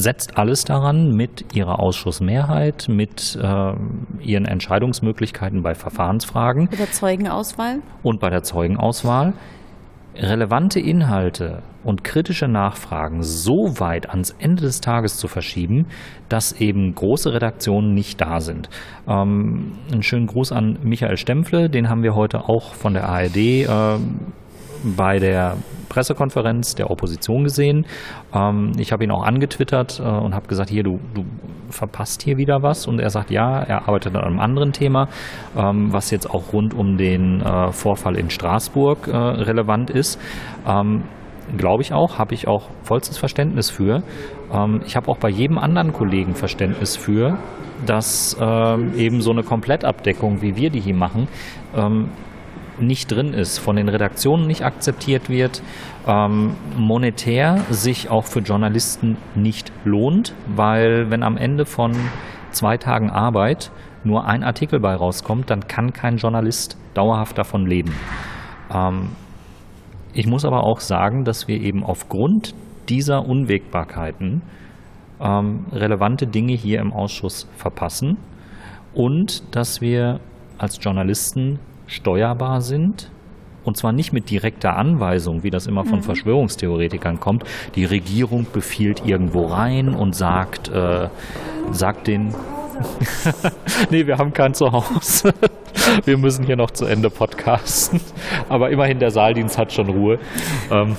[0.02, 3.74] setzt alles daran, mit ihrer Ausschussmehrheit, mit äh,
[4.22, 6.68] ihren Entscheidungsmöglichkeiten bei Verfahrensfragen.
[6.70, 7.80] Bei der Zeugenauswahl.
[8.04, 9.34] Und bei der Zeugenauswahl
[10.16, 15.88] relevante Inhalte und kritische Nachfragen so weit ans Ende des Tages zu verschieben,
[16.28, 18.70] dass eben große Redaktionen nicht da sind.
[19.08, 23.38] Ähm, einen schönen Gruß an Michael Stempfle, den haben wir heute auch von der ARD
[23.38, 23.68] äh,
[24.84, 25.58] bei der
[25.90, 27.86] Pressekonferenz der Opposition gesehen.
[28.34, 31.26] Ähm, ich habe ihn auch angetwittert äh, und habe gesagt, hier, du, du
[31.70, 32.88] verpasst hier wieder was.
[32.88, 35.10] Und er sagt, ja, er arbeitet an einem anderen Thema,
[35.58, 40.20] ähm, was jetzt auch rund um den äh, Vorfall in Straßburg äh, relevant ist.
[40.68, 41.04] Ähm,
[41.58, 44.04] Glaube ich auch, habe ich auch vollstes Verständnis für.
[44.86, 47.40] Ich habe auch bei jedem anderen Kollegen Verständnis für,
[47.88, 48.38] dass
[48.96, 51.28] eben so eine Komplettabdeckung, wie wir die hier machen,
[52.82, 55.62] nicht drin ist, von den Redaktionen nicht akzeptiert wird,
[56.08, 61.92] ähm, monetär sich auch für Journalisten nicht lohnt, weil wenn am Ende von
[62.52, 63.72] zwei Tagen Arbeit
[64.04, 67.94] nur ein Artikel bei rauskommt, dann kann kein Journalist dauerhaft davon leben.
[68.74, 69.10] Ähm,
[70.14, 72.56] ich muss aber auch sagen, dass wir eben aufgrund
[72.88, 74.42] dieser Unwägbarkeiten
[75.20, 78.18] ähm, relevante Dinge hier im Ausschuss verpassen
[78.94, 80.20] und dass wir
[80.58, 81.60] als Journalisten
[81.90, 83.12] steuerbar sind.
[83.66, 86.04] Und zwar nicht mit direkter Anweisung, wie das immer von mhm.
[86.04, 87.44] Verschwörungstheoretikern kommt.
[87.76, 91.10] Die Regierung befiehlt irgendwo rein und sagt, äh,
[91.72, 92.34] sagt den.
[93.90, 95.34] nee, wir haben kein Zuhause.
[96.06, 98.00] wir müssen hier noch zu Ende podcasten.
[98.48, 100.20] Aber immerhin, der Saaldienst hat schon Ruhe.
[100.72, 100.96] Ähm,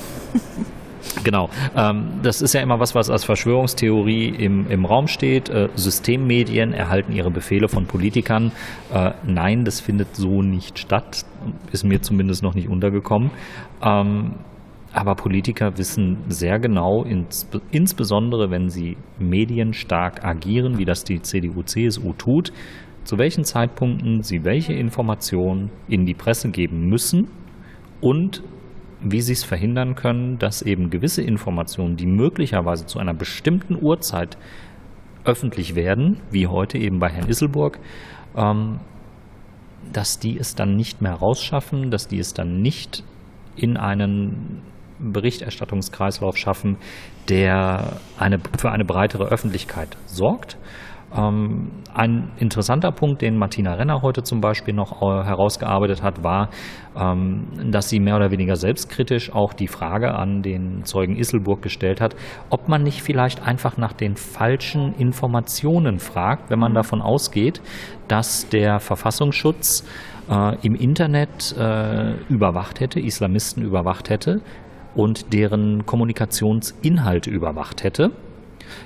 [1.25, 1.51] Genau.
[1.77, 5.49] Ähm, das ist ja immer was, was als Verschwörungstheorie im, im Raum steht.
[5.49, 8.53] Äh, Systemmedien erhalten ihre Befehle von Politikern.
[8.93, 11.25] Äh, nein, das findet so nicht statt.
[11.73, 13.31] Ist mir zumindest noch nicht untergekommen.
[13.83, 14.35] Ähm,
[14.93, 21.63] aber Politiker wissen sehr genau, ins, insbesondere wenn sie medienstark agieren, wie das die CDU,
[21.63, 22.53] CSU tut,
[23.05, 27.29] zu welchen Zeitpunkten sie welche Informationen in die Presse geben müssen
[28.01, 28.43] und
[29.03, 34.37] wie sie es verhindern können, dass eben gewisse Informationen, die möglicherweise zu einer bestimmten Uhrzeit
[35.25, 37.79] öffentlich werden, wie heute eben bei Herrn Isselburg,
[38.37, 38.81] ähm,
[39.93, 43.05] dass die es dann nicht mehr rausschaffen, dass die es dann nicht
[43.57, 44.63] in einen
[44.99, 46.77] Berichterstattungskreislauf schaffen,
[47.29, 50.59] der eine, für eine breitere Öffentlichkeit sorgt
[51.13, 56.51] ein interessanter Punkt, den Martina Renner heute zum Beispiel noch äh, herausgearbeitet hat, war,
[56.97, 62.01] ähm, dass sie mehr oder weniger selbstkritisch auch die Frage an den Zeugen Isselburg gestellt
[62.01, 62.15] hat,
[62.49, 67.61] ob man nicht vielleicht einfach nach den falschen Informationen fragt, wenn man davon ausgeht,
[68.07, 69.85] dass der Verfassungsschutz
[70.31, 74.41] äh, im Internet äh, überwacht hätte, Islamisten überwacht hätte
[74.95, 78.13] und deren Kommunikationsinhalte überwacht hätte.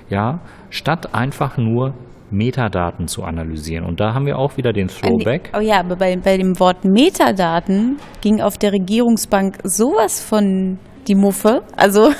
[0.08, 1.92] Ja, statt einfach nur
[2.30, 3.84] Metadaten zu analysieren.
[3.84, 5.50] Und da haben wir auch wieder den Throwback.
[5.56, 11.14] Oh ja, aber bei, bei dem Wort Metadaten ging auf der Regierungsbank sowas von die
[11.14, 11.62] Muffe.
[11.76, 12.10] Also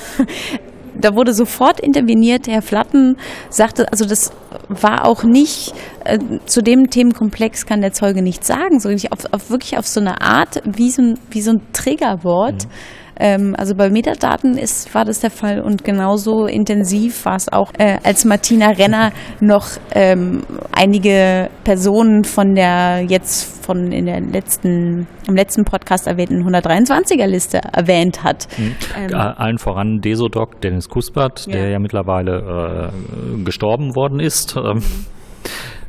[1.00, 2.46] da wurde sofort interveniert.
[2.46, 3.16] Herr Flatten
[3.48, 4.32] sagte, also das
[4.68, 9.50] war auch nicht, äh, zu dem Themenkomplex kann der Zeuge nichts sagen, so auf, auf
[9.50, 12.64] wirklich auf so eine Art, wie so ein, wie so ein Triggerwort.
[12.64, 17.52] Mhm ähm, also bei Metadaten ist, war das der Fall und genauso intensiv war es
[17.52, 24.20] auch, äh, als Martina Renner noch ähm, einige Personen von der jetzt von in der
[24.20, 28.46] letzten, im letzten Podcast erwähnten 123er Liste erwähnt hat.
[28.58, 28.76] Mhm.
[28.96, 31.52] Ähm, Allen voran Desodoc Dennis Kuspert, ja.
[31.52, 34.56] der ja mittlerweile äh, gestorben worden ist.
[34.56, 34.82] Ähm,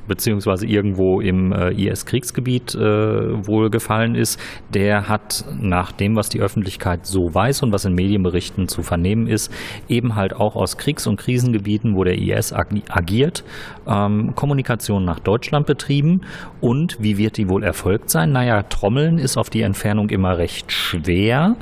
[0.08, 4.40] beziehungsweise irgendwo im äh, IS-Kriegsgebiet äh, wohl gefallen ist,
[4.74, 9.28] der hat nach dem, was die Öffentlichkeit so weiß und was in Medienberichten zu vernehmen
[9.28, 9.52] ist,
[9.88, 13.44] eben halt auch aus Kriegs- und Krisengebieten, wo der IS ag agiert,
[13.88, 16.22] ähm, Kommunikation nach Deutschland betrieben.
[16.62, 18.32] Und wie wird die wohl erfolgt sein?
[18.32, 21.56] Naja, Trommeln ist auf die Entfernung immer recht schwer.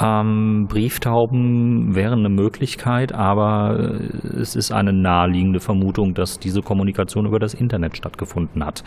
[0.00, 7.26] Ähm, Brieftauben wären eine Möglichkeit, aber äh, es ist eine naheliegende Vermutung, dass diese Kommunikation
[7.26, 8.84] über das Internet stattgefunden hat.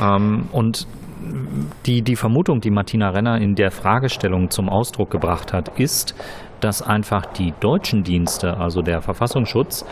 [0.00, 0.86] Ähm, und
[1.86, 6.14] die, die Vermutung, die Martina Renner in der Fragestellung zum Ausdruck gebracht hat, ist,
[6.60, 9.84] dass einfach die deutschen Dienste, also der Verfassungsschutz,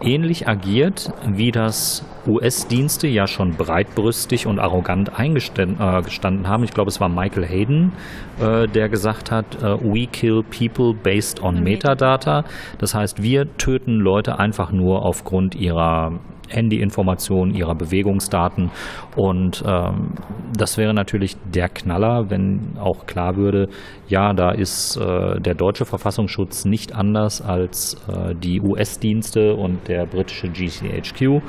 [0.00, 6.64] ähnlich agiert, wie das US-Dienste ja schon breitbrüstig und arrogant eingestanden äh, haben.
[6.64, 7.92] Ich glaube, es war Michael Hayden,
[8.40, 12.44] äh, der gesagt hat, äh, we kill people based on Metadata.
[12.78, 16.12] Das heißt, wir töten Leute einfach nur aufgrund ihrer
[16.48, 18.70] Handyinformationen, ihrer Bewegungsdaten.
[19.16, 20.12] Und ähm,
[20.56, 23.68] das wäre natürlich der Knaller, wenn auch klar würde,
[24.08, 30.06] ja, da ist äh, der deutsche Verfassungsschutz nicht anders als äh, die US-Dienste und der
[30.06, 31.42] britische GCHQ,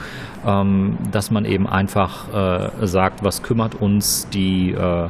[0.46, 5.08] ähm, dass man eben einfach äh, sagt, was kümmert uns die äh,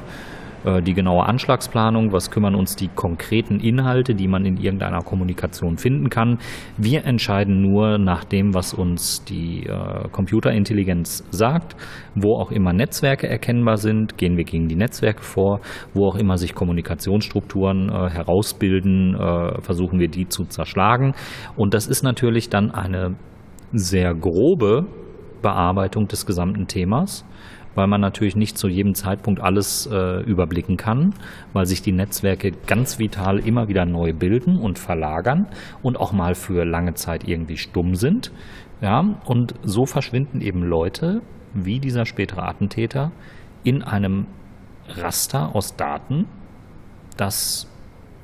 [0.84, 6.10] die genaue Anschlagsplanung, was kümmern uns die konkreten Inhalte, die man in irgendeiner Kommunikation finden
[6.10, 6.40] kann.
[6.78, 11.76] Wir entscheiden nur nach dem, was uns die äh, Computerintelligenz sagt.
[12.16, 15.62] Wo auch immer Netzwerke erkennbar sind, gehen wir gegen die Netzwerke vor.
[15.94, 21.14] Wo auch immer sich Kommunikationsstrukturen äh, herausbilden, äh, versuchen wir die zu zerschlagen.
[21.56, 23.16] Und das ist natürlich dann eine
[23.72, 24.88] sehr grobe
[25.42, 27.26] Bearbeitung des gesamten Themas
[27.80, 31.14] weil man natürlich nicht zu jedem Zeitpunkt alles äh, überblicken kann,
[31.54, 35.48] weil sich die Netzwerke ganz vital immer wieder neu bilden und verlagern
[35.82, 38.34] und auch mal für lange Zeit irgendwie stumm sind.
[38.82, 41.22] Ja, und so verschwinden eben Leute,
[41.54, 43.14] wie dieser spätere Attentäter,
[43.64, 44.28] in einem
[44.90, 46.26] Raster aus Daten,
[47.16, 47.66] das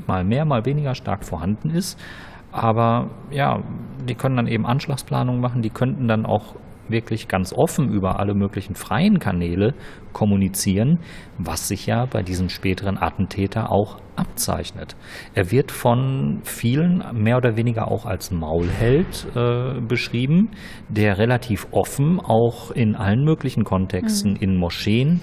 [0.06, 1.98] mal mehr, mal weniger stark vorhanden ist.
[2.52, 3.64] Aber ja,
[4.06, 6.56] die können dann eben Anschlagsplanung machen, die könnten dann auch
[6.90, 9.74] wirklich ganz offen über alle möglichen freien Kanäle
[10.14, 11.00] kommunizieren,
[11.38, 14.96] was sich ja bei diesem späteren Attentäter auch abzeichnet.
[15.34, 20.52] Er wird von vielen mehr oder weniger auch als Maulheld äh, beschrieben,
[20.88, 24.40] der relativ offen auch in allen möglichen Kontexten mhm.
[24.42, 25.22] in Moscheen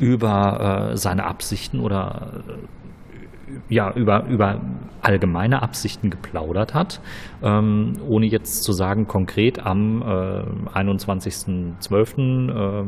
[0.00, 2.52] über äh, seine Absichten oder äh,
[3.68, 4.60] ja, über, über
[5.00, 7.00] allgemeine Absichten geplaudert hat,
[7.42, 12.84] ähm, ohne jetzt zu sagen, konkret am äh, 21.12., äh,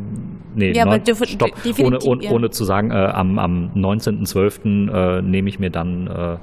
[0.55, 2.31] nee, ja, neun, stopp, ohne, ohne, ja.
[2.31, 4.90] ohne, zu sagen, äh, am, am 19.12.
[4.90, 6.37] Äh, nehme ich mir dann äh,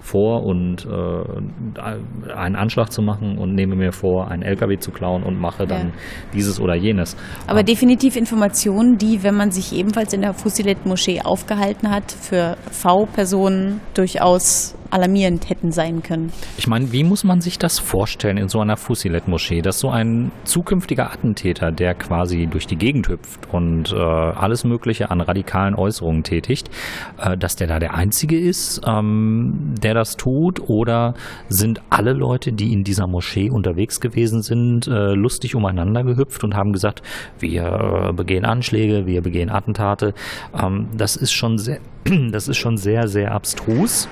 [0.00, 5.22] vor und äh, einen Anschlag zu machen und nehme mir vor, einen LKW zu klauen
[5.22, 5.94] und mache dann ja.
[6.32, 7.16] dieses oder jenes.
[7.46, 12.56] Aber ähm, definitiv Informationen, die, wenn man sich ebenfalls in der Fusilet-Moschee aufgehalten hat, für
[12.70, 16.32] V-Personen durchaus alarmierend hätten sein können.
[16.56, 20.30] Ich meine, wie muss man sich das vorstellen in so einer Fusilet-Moschee, dass so ein
[20.44, 26.22] zukünftiger Attentäter, der quasi durch die Gegend hüpft und äh, alles Mögliche an radikalen Äußerungen
[26.22, 26.70] tätigt,
[27.18, 30.68] äh, dass der da der Einzige ist, ähm, der das tut?
[30.68, 31.14] Oder
[31.48, 36.54] sind alle Leute, die in dieser Moschee unterwegs gewesen sind, äh, lustig umeinander gehüpft und
[36.54, 37.02] haben gesagt,
[37.38, 40.14] wir äh, begehen Anschläge, wir begehen Attentate?
[40.58, 41.80] Ähm, das ist schon sehr,
[42.30, 44.08] das ist schon sehr, sehr abstrus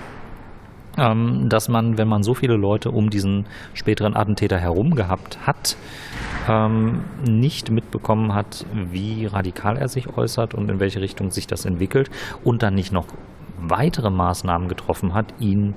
[0.99, 5.77] ähm, dass man, wenn man so viele Leute um diesen späteren Attentäter herum gehabt hat,
[6.49, 11.65] ähm, nicht mitbekommen hat, wie radikal er sich äußert und in welche Richtung sich das
[11.65, 12.11] entwickelt
[12.45, 13.07] und dann nicht noch
[13.59, 15.75] weitere Maßnahmen getroffen hat, ihn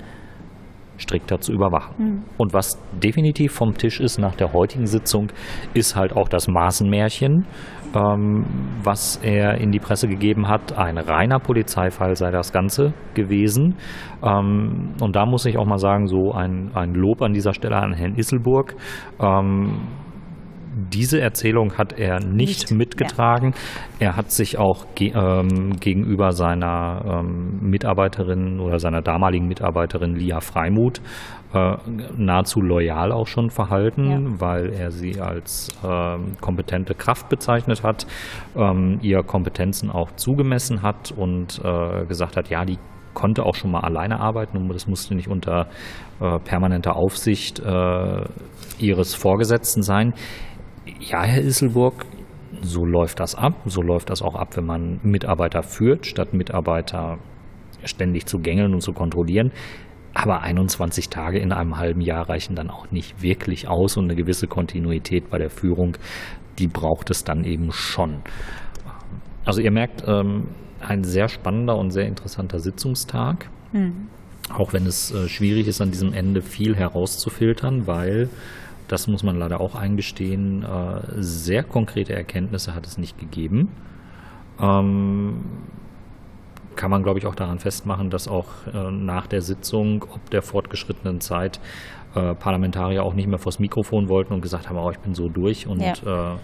[1.00, 1.96] strikter zu überwachen.
[1.98, 2.24] Mhm.
[2.38, 5.32] Und was definitiv vom Tisch ist nach der heutigen Sitzung,
[5.74, 7.46] ist halt auch das Maßenmärchen,
[7.96, 8.46] ähm,
[8.84, 10.78] was er in die Presse gegeben hat.
[10.78, 13.76] Ein reiner Polizeifall sei das Ganze gewesen.
[14.24, 17.78] Ähm, und da muss ich auch mal sagen, so ein, ein Lob an dieser Stelle
[17.78, 18.76] an Herrn Isselburg.
[19.20, 19.82] Ähm,
[20.94, 22.72] diese Erzählung hat er nicht, nicht.
[22.72, 23.54] mitgetragen.
[24.00, 24.08] Ja.
[24.08, 30.40] Er hat sich auch ge ähm, gegenüber seiner ähm, Mitarbeiterin oder seiner damaligen Mitarbeiterin Lia
[30.40, 31.02] Freimuth
[31.54, 31.78] äh,
[32.16, 34.20] nahezu loyal auch schon verhalten, ja.
[34.40, 38.06] weil er sie als äh, kompetente Kraft bezeichnet hat,
[38.56, 42.78] ähm, ihr Kompetenzen auch zugemessen hat und äh, gesagt hat, ja, die
[43.14, 45.68] konnte auch schon mal alleine arbeiten und das musste nicht unter
[46.22, 48.24] äh, permanenter Aufsicht äh,
[48.78, 50.14] ihres Vorgesetzten sein.
[51.00, 52.06] Ja, Herr Isselburg,
[52.62, 53.54] so läuft das ab.
[53.66, 57.18] So läuft das auch ab, wenn man Mitarbeiter führt, statt Mitarbeiter
[57.84, 59.52] ständig zu gängeln und zu kontrollieren.
[60.14, 64.16] Aber 21 Tage in einem halben Jahr reichen dann auch nicht wirklich aus und eine
[64.16, 65.98] gewisse Kontinuität bei der Führung,
[66.58, 68.22] die braucht es dann eben schon.
[69.46, 70.48] Also ihr merkt, ähm,
[70.82, 73.50] ein sehr spannender und sehr interessanter Sitzungstag.
[73.72, 74.08] Mhm.
[74.52, 78.30] Auch wenn es äh, schwierig ist, an diesem Ende viel herauszufiltern, weil
[78.88, 83.70] das muss man leider auch eingestehen, äh, sehr konkrete Erkenntnisse hat es nicht gegeben.
[84.60, 85.44] Ähm,
[86.80, 90.42] kann man, glaube ich, auch daran festmachen, dass auch äh, nach der Sitzung, ob der
[90.42, 91.60] fortgeschrittenen Zeit,
[92.16, 95.28] äh, Parlamentarier auch nicht mehr vors Mikrofon wollten und gesagt haben, oh, ich bin so
[95.28, 96.40] durch und ja.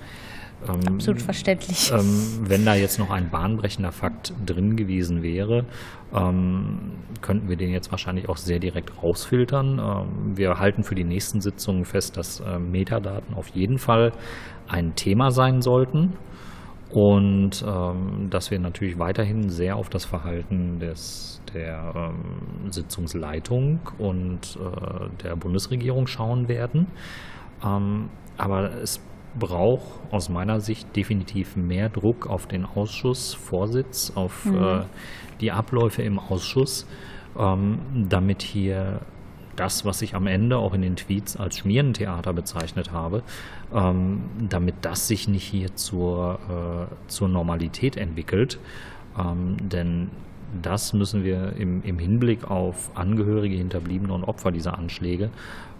[0.68, 1.92] Ähm, Absolut verständlich.
[1.92, 5.66] Ähm, wenn da jetzt noch ein bahnbrechender Fakt drin gewesen wäre,
[6.14, 9.80] ähm, könnten wir den jetzt wahrscheinlich auch sehr direkt rausfiltern.
[9.80, 14.12] Ähm, wir halten für die nächsten Sitzungen fest, dass äh, Metadaten auf jeden Fall
[14.68, 16.14] ein Thema sein sollten
[16.96, 24.58] und ähm, dass wir natürlich weiterhin sehr auf das Verhalten des, der ähm, Sitzungsleitung und
[24.58, 26.88] äh, der Bundesregierung schauen werden.
[28.38, 29.02] aber es
[29.38, 34.64] braucht aus meiner Sicht definitiv mehr Druck auf den Ausschussvorsitz, auf mhm.
[34.64, 34.82] äh,
[35.42, 36.88] die Abläufe im Ausschuss,
[37.38, 39.02] ähm, damit hier
[39.56, 43.24] das, was ich am Ende auch in den Tweets als Schmierentheater bezeichnet habe,
[43.74, 48.60] ähm, damit das sich nicht hier zur, äh, zur Normalität entwickelt.
[49.18, 50.10] Ähm, denn
[50.62, 55.30] das müssen wir im, im Hinblick auf Angehörige, Hinterbliebene und Opfer dieser Anschläge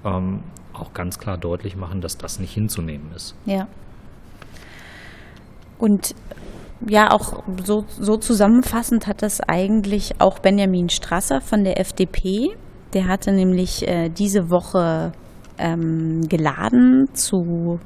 [0.04, 0.42] ähm,
[0.74, 3.36] auch ganz klar deutlich machen, dass das nicht hinzunehmen ist.
[3.46, 3.68] Ja.
[5.78, 6.16] Und
[6.88, 12.56] ja, auch so, so zusammenfassend hat das eigentlich auch Benjamin Strasser von der FDP.
[12.96, 15.12] Der hatte nämlich äh, diese Woche
[15.60, 17.80] ähm, geladen zu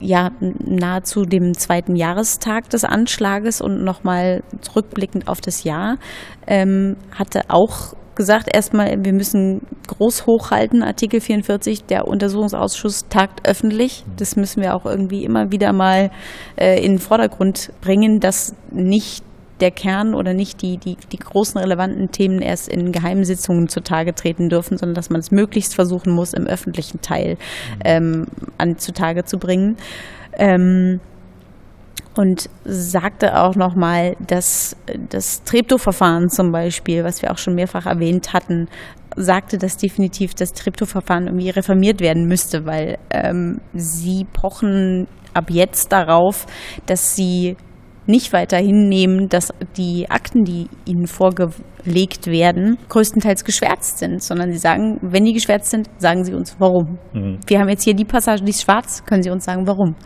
[0.00, 5.98] ja, nahezu dem zweiten Jahrestag des Anschlages und nochmal zurückblickend auf das Jahr,
[6.46, 14.04] ähm, hatte auch gesagt, erstmal, wir müssen groß hochhalten, Artikel 44, der Untersuchungsausschuss tagt öffentlich.
[14.16, 16.10] Das müssen wir auch irgendwie immer wieder mal
[16.56, 19.22] äh, in den Vordergrund bringen, dass nicht
[19.60, 24.14] der Kern oder nicht die, die, die großen relevanten Themen erst in geheimen Sitzungen zutage
[24.14, 27.36] treten dürfen, sondern dass man es möglichst versuchen muss, im öffentlichen Teil
[27.84, 28.26] ähm,
[28.58, 29.76] an zutage zu bringen.
[30.32, 31.00] Ähm,
[32.16, 34.74] und sagte auch nochmal, dass
[35.10, 38.68] das Treptow-Verfahren zum Beispiel, was wir auch schon mehrfach erwähnt hatten,
[39.16, 45.92] sagte, dass definitiv das Treptow-Verfahren irgendwie reformiert werden müsste, weil ähm, sie pochen ab jetzt
[45.92, 46.46] darauf,
[46.86, 47.56] dass sie
[48.06, 54.58] nicht weiter hinnehmen, dass die Akten, die ihnen vorgelegt werden, größtenteils geschwärzt sind, sondern sie
[54.58, 56.98] sagen, wenn die geschwärzt sind, sagen sie uns warum.
[57.12, 57.38] Mhm.
[57.46, 59.96] Wir haben jetzt hier die Passage, die ist schwarz, können sie uns sagen warum.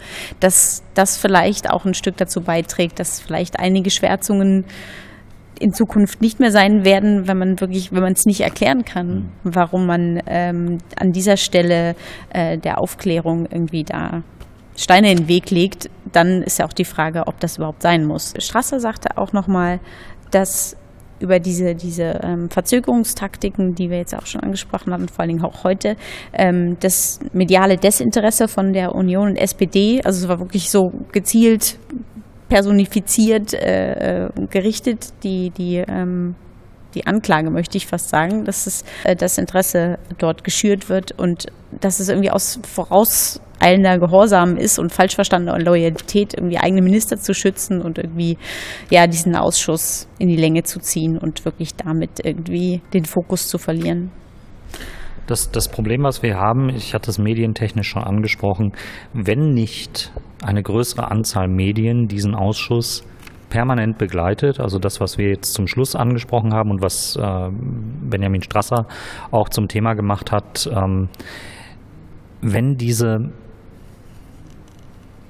[0.41, 4.65] Dass das vielleicht auch ein Stück dazu beiträgt, dass vielleicht einige Schwärzungen
[5.61, 9.09] in Zukunft nicht mehr sein werden, wenn man wirklich, wenn man es nicht erklären kann,
[9.09, 9.31] mhm.
[9.45, 11.95] warum man ähm, an dieser Stelle
[12.31, 14.23] äh, der Aufklärung irgendwie da
[14.81, 18.07] Steine in den Weg legt, dann ist ja auch die Frage, ob das überhaupt sein
[18.07, 18.33] muss.
[18.39, 19.79] Strasser sagte auch nochmal,
[20.31, 20.75] dass
[21.21, 25.45] über diese, diese ähm, Verzögerungstaktiken, die wir jetzt auch schon angesprochen haben, vor allen Dingen
[25.45, 25.97] auch heute,
[26.33, 31.77] ähm, das mediale Desinteresse von der Union und SPD, also es war wirklich so gezielt
[32.49, 36.37] personifiziert äh, äh gerichtet, die, die ähm,
[36.95, 41.47] die Anklage, möchte ich fast sagen, dass es, äh, das Interesse dort geschürt wird und
[41.81, 47.19] dass es irgendwie aus voraus eilender Gehorsam ist und falsch verstandener Loyalität, irgendwie eigene Minister
[47.19, 48.39] zu schützen und irgendwie
[48.91, 53.59] ja diesen Ausschuss in die Länge zu ziehen und wirklich damit irgendwie den Fokus zu
[53.59, 54.11] verlieren.
[55.27, 58.73] Das, das Problem, was wir haben, ich hatte es medientechnisch schon angesprochen,
[59.13, 60.11] wenn nicht
[60.43, 63.05] eine größere Anzahl Medien diesen Ausschuss
[63.51, 68.43] permanent begleitet, also das, was wir jetzt zum Schluss angesprochen haben und was äh, Benjamin
[68.43, 68.87] Strasser
[69.31, 71.09] auch zum Thema gemacht hat, ähm,
[72.41, 73.31] wenn diese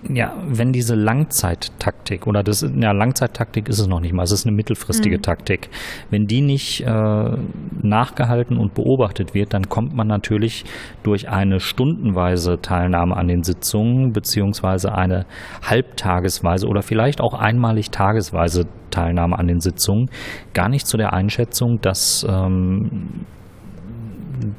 [0.09, 4.47] ja, wenn diese Langzeittaktik oder das ja Langzeittaktik ist es noch nicht mal, es ist
[4.47, 5.23] eine mittelfristige mhm.
[5.23, 5.69] Taktik.
[6.09, 7.37] Wenn die nicht äh,
[7.83, 10.65] nachgehalten und beobachtet wird, dann kommt man natürlich
[11.03, 15.27] durch eine stundenweise Teilnahme an den Sitzungen beziehungsweise eine
[15.63, 20.11] halbtagesweise oder vielleicht auch einmalig tagesweise Teilnahme an den Sitzungen
[20.55, 23.27] gar nicht zu der Einschätzung, dass ähm,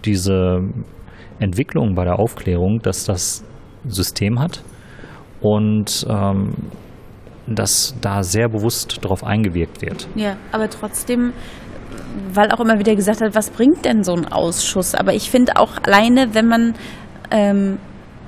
[0.05, 0.63] diese
[1.39, 3.43] Entwicklung bei der Aufklärung, dass das
[3.87, 4.63] System hat
[5.41, 6.53] und ähm,
[7.47, 10.07] dass da sehr bewusst darauf eingewirkt wird.
[10.15, 11.33] Ja, aber trotzdem,
[12.33, 14.95] weil auch immer wieder gesagt hat, was bringt denn so ein Ausschuss?
[14.95, 16.73] Aber ich finde auch alleine, wenn man
[17.31, 17.79] ähm,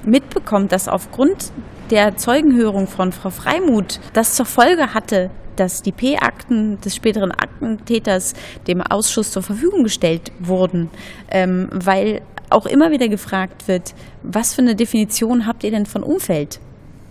[0.03, 1.51] mitbekommt, dass aufgrund
[1.91, 8.33] der Zeugenhörung von Frau Freimuth das zur Folge hatte, dass die P-Akten des späteren Aktentäters
[8.67, 10.89] dem Ausschuss zur Verfügung gestellt wurden,
[11.29, 13.93] ähm, weil auch immer wieder gefragt wird,
[14.23, 16.59] was für eine Definition habt ihr denn von Umfeld?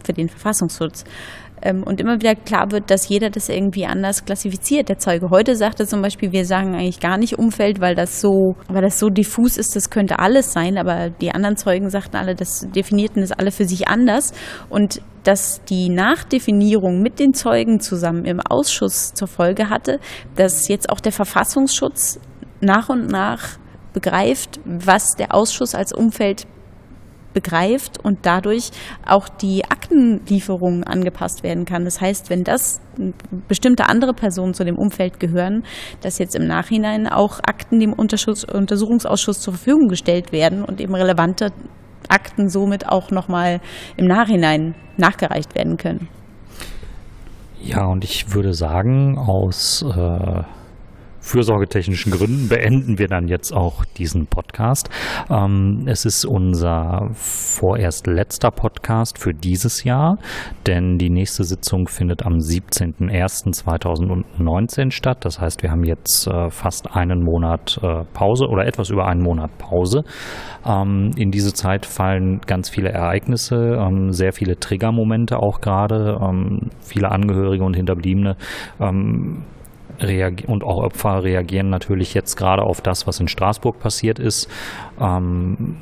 [0.04, 1.04] Für den Verfassungsschutz.
[1.62, 4.88] Ähm, und immer wieder klar wird, dass jeder das irgendwie anders klassifiziert.
[4.88, 8.56] Der Zeuge heute sagte zum Beispiel, wir sagen eigentlich gar nicht Umfeld, weil das so,
[8.68, 10.76] weil das so diffus ist, das könnte alles sein.
[10.76, 14.32] Aber die anderen Zeugen sagten alle, das definierten das alle für sich anders.
[14.68, 20.00] Und dass die Nachdefinierung mit den Zeugen zusammen im Ausschuss zur Folge hatte,
[20.34, 22.18] dass jetzt auch der Verfassungsschutz
[22.60, 23.58] nach und nach
[23.92, 26.46] begreift, was der Ausschuss als Umfeld
[27.32, 28.70] begreift und dadurch
[29.06, 31.84] auch die Aktenlieferung angepasst werden kann.
[31.84, 32.80] Das heißt, wenn das
[33.48, 35.64] bestimmte andere Personen zu dem Umfeld gehören,
[36.00, 41.50] dass jetzt im Nachhinein auch Akten dem Untersuchungsausschuss zur Verfügung gestellt werden und eben relevante
[42.08, 43.60] Akten somit auch nochmal
[43.96, 46.08] im Nachhinein nachgereicht werden können.
[47.60, 50.42] Ja, und ich würde sagen, aus äh
[51.22, 54.90] fürsorgetechnischen Gründen beenden wir dann jetzt auch diesen Podcast.
[55.30, 60.18] Ähm, es ist unser vorerst letzter Podcast für dieses Jahr,
[60.66, 65.24] denn die nächste Sitzung findet am 17.01.2019 statt.
[65.24, 69.22] Das heißt, wir haben jetzt äh, fast einen Monat äh, Pause oder etwas über einen
[69.22, 70.02] Monat Pause.
[70.66, 76.70] Ähm, in diese Zeit fallen ganz viele Ereignisse, ähm, sehr viele Triggermomente auch gerade, ähm,
[76.80, 78.36] viele Angehörige und Hinterbliebene
[78.80, 79.44] ähm,
[80.46, 84.48] und auch Opfer reagieren natürlich jetzt gerade auf das, was in Straßburg passiert ist.
[85.00, 85.76] Ähm,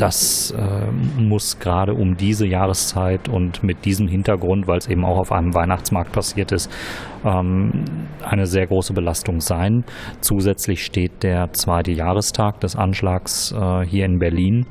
[0.00, 5.18] das äh, muss gerade um diese Jahreszeit und mit diesem Hintergrund, weil es eben auch
[5.18, 6.72] auf einem Weihnachtsmarkt passiert ist,
[7.22, 7.84] ähm,
[8.22, 9.84] eine sehr große Belastung sein.
[10.22, 14.66] Zusätzlich steht der zweite Jahrestag des Anschlags äh, hier in Berlin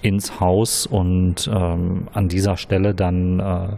[0.00, 3.76] ins Haus und ähm, an dieser Stelle dann äh,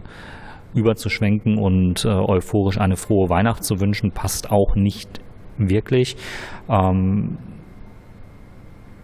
[0.73, 5.21] überzuschwenken und äh, euphorisch eine frohe Weihnacht zu wünschen, passt auch nicht
[5.57, 6.15] wirklich.
[6.69, 7.37] Ähm,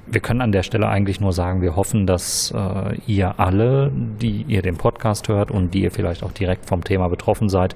[0.10, 4.46] wir können an der Stelle eigentlich nur sagen, wir hoffen, dass äh, ihr alle, die
[4.48, 7.76] ihr den Podcast hört und die ihr vielleicht auch direkt vom Thema betroffen seid,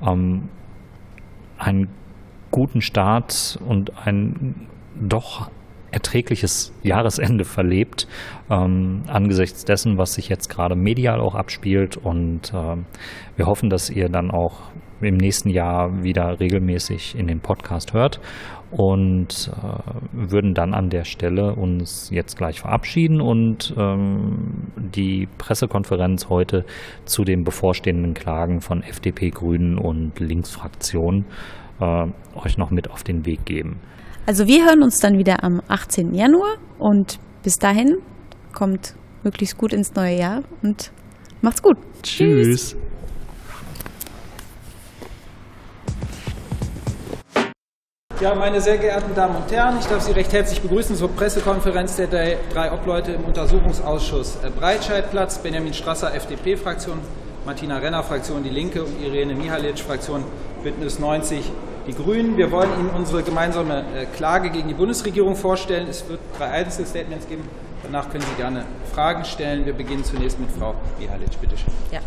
[0.00, 0.48] ähm,
[1.58, 1.88] einen
[2.50, 5.50] guten Start und einen doch
[5.90, 8.06] erträgliches Jahresende verlebt,
[8.50, 11.96] ähm, angesichts dessen, was sich jetzt gerade medial auch abspielt.
[11.96, 12.76] Und äh,
[13.36, 14.70] wir hoffen, dass ihr dann auch
[15.00, 18.20] im nächsten Jahr wieder regelmäßig in den Podcast hört
[18.70, 26.28] und äh, würden dann an der Stelle uns jetzt gleich verabschieden und ähm, die Pressekonferenz
[26.28, 26.64] heute
[27.04, 31.26] zu den bevorstehenden Klagen von FDP, Grünen und Linksfraktionen
[31.80, 33.80] äh, euch noch mit auf den Weg geben.
[34.28, 36.12] Also wir hören uns dann wieder am 18.
[36.12, 37.98] Januar und bis dahin
[38.52, 40.90] kommt möglichst gut ins neue Jahr und
[41.42, 41.76] macht's gut.
[42.02, 42.70] Tschüss.
[42.72, 42.76] Tschüss.
[48.20, 51.94] Ja, meine sehr geehrten Damen und Herren, ich darf Sie recht herzlich begrüßen zur Pressekonferenz
[51.94, 52.08] der
[52.52, 56.98] drei Obleute im Untersuchungsausschuss Breitscheidplatz, Benjamin Strasser, FDP-Fraktion,
[57.44, 60.24] Martina Renner, Fraktion Die Linke und Irene Mihalic, Fraktion
[60.64, 61.52] Bündnis 90,
[61.86, 62.36] die Grünen.
[62.36, 65.86] Wir wollen Ihnen unsere gemeinsame äh, Klage gegen die Bundesregierung vorstellen.
[65.88, 67.48] Es wird drei Einzelstatements geben.
[67.82, 69.64] Danach können Sie gerne Fragen stellen.
[69.64, 71.40] Wir beginnen zunächst mit Frau Mihalic.
[71.40, 71.72] Bitte schön.
[71.92, 72.00] Ja.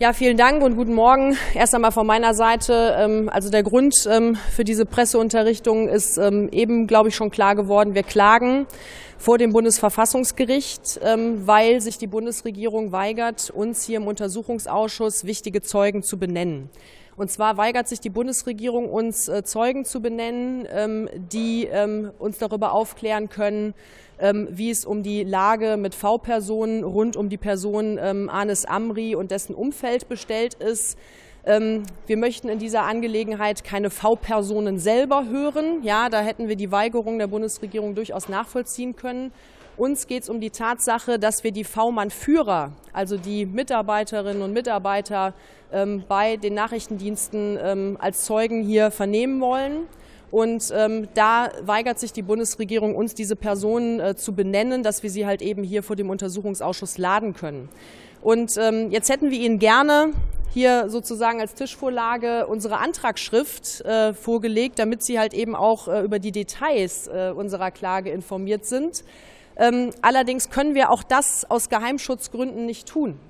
[0.00, 1.36] Ja, vielen Dank und guten Morgen.
[1.52, 2.96] Erst einmal von meiner Seite.
[2.98, 7.54] Ähm, also der Grund ähm, für diese Presseunterrichtung ist ähm, eben, glaube ich, schon klar
[7.54, 7.94] geworden.
[7.94, 8.66] Wir klagen
[9.18, 16.18] vor dem Bundesverfassungsgericht, weil sich die Bundesregierung weigert, uns hier im Untersuchungsausschuss wichtige Zeugen zu
[16.18, 16.70] benennen.
[17.20, 21.68] Und zwar weigert sich die Bundesregierung, uns äh, Zeugen zu benennen, die
[22.18, 23.74] uns darüber aufklären können,
[24.18, 29.14] ähm, wie es um die Lage mit V-Personen rund um die Person ähm, Anis Amri
[29.14, 30.98] und dessen Umfeld bestellt ist.
[31.46, 35.82] Ähm, wir möchten in dieser Angelegenheit keine V-Personen selber hören.
[35.82, 39.32] Ja, da hätten wir die Weigerung der Bundesregierung durchaus nachvollziehen können.
[39.80, 45.32] Uns geht es um die Tatsache, dass wir die V-Mann-Führer, also die Mitarbeiterinnen und Mitarbeiter
[45.72, 49.86] ähm, bei den Nachrichtendiensten ähm, als Zeugen hier vernehmen wollen.
[50.30, 55.08] Und ähm, da weigert sich die Bundesregierung, uns diese Personen äh, zu benennen, dass wir
[55.08, 57.70] sie halt eben hier vor dem Untersuchungsausschuss laden können.
[58.20, 60.12] Und ähm, jetzt hätten wir Ihnen gerne
[60.52, 66.18] hier sozusagen als Tischvorlage unsere Antragsschrift äh, vorgelegt, damit Sie halt eben auch äh, über
[66.18, 69.04] die Details äh, unserer Klage informiert sind.
[69.60, 73.20] Ähm, allerdings können wir auch das aus Geheimschutzgründen nicht tun.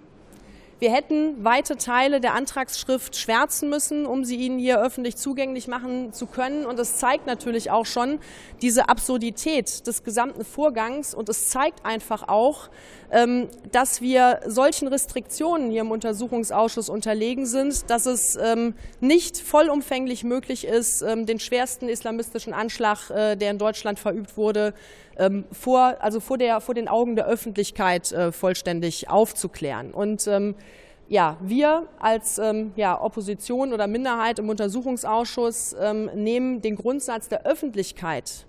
[0.79, 6.15] Wir hätten weite Teile der Antragsschrift schwärzen müssen, um sie Ihnen hier öffentlich zugänglich machen
[6.15, 6.65] zu können.
[6.65, 8.19] Und es zeigt natürlich auch schon
[8.63, 11.13] diese Absurdität des gesamten Vorgangs.
[11.13, 12.71] Und es zeigt einfach auch,
[13.11, 20.25] ähm, dass wir solchen Restriktionen hier im Untersuchungsausschuss unterlegen sind, dass es ähm, nicht vollumfänglich
[20.25, 24.73] möglich ist, den schwersten islamistischen Anschlag, äh, der in Deutschland verübt wurde,
[25.53, 29.93] vor, also vor, der, vor den Augen der Öffentlichkeit äh, vollständig aufzuklären.
[29.93, 30.29] Und
[31.11, 37.45] ja, wir als ähm, ja, Opposition oder Minderheit im Untersuchungsausschuss ähm, nehmen den Grundsatz der
[37.45, 38.47] Öffentlichkeit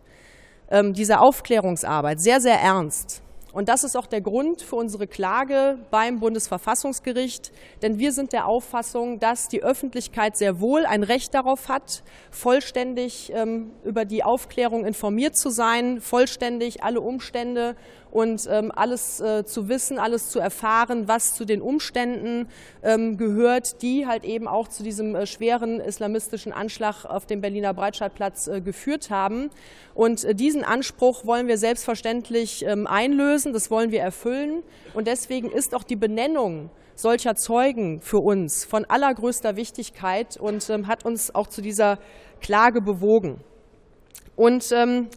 [0.69, 3.23] ähm, dieser Aufklärungsarbeit sehr, sehr ernst.
[3.53, 8.47] Und das ist auch der Grund für unsere Klage beim Bundesverfassungsgericht, denn wir sind der
[8.47, 14.85] Auffassung, dass die Öffentlichkeit sehr wohl ein Recht darauf hat, vollständig ähm, über die Aufklärung
[14.85, 17.75] informiert zu sein, vollständig alle Umstände
[18.11, 22.47] und ähm, alles äh, zu wissen, alles zu erfahren, was zu den Umständen
[22.83, 27.73] ähm, gehört, die halt eben auch zu diesem äh, schweren islamistischen Anschlag auf dem Berliner
[27.73, 29.49] Breitscheidplatz äh, geführt haben.
[29.93, 34.63] Und äh, diesen Anspruch wollen wir selbstverständlich ähm, einlösen, das wollen wir erfüllen.
[34.93, 40.87] Und deswegen ist auch die Benennung solcher Zeugen für uns von allergrößter Wichtigkeit und ähm,
[40.87, 41.97] hat uns auch zu dieser
[42.41, 43.41] Klage bewogen.
[44.35, 45.07] Und ähm,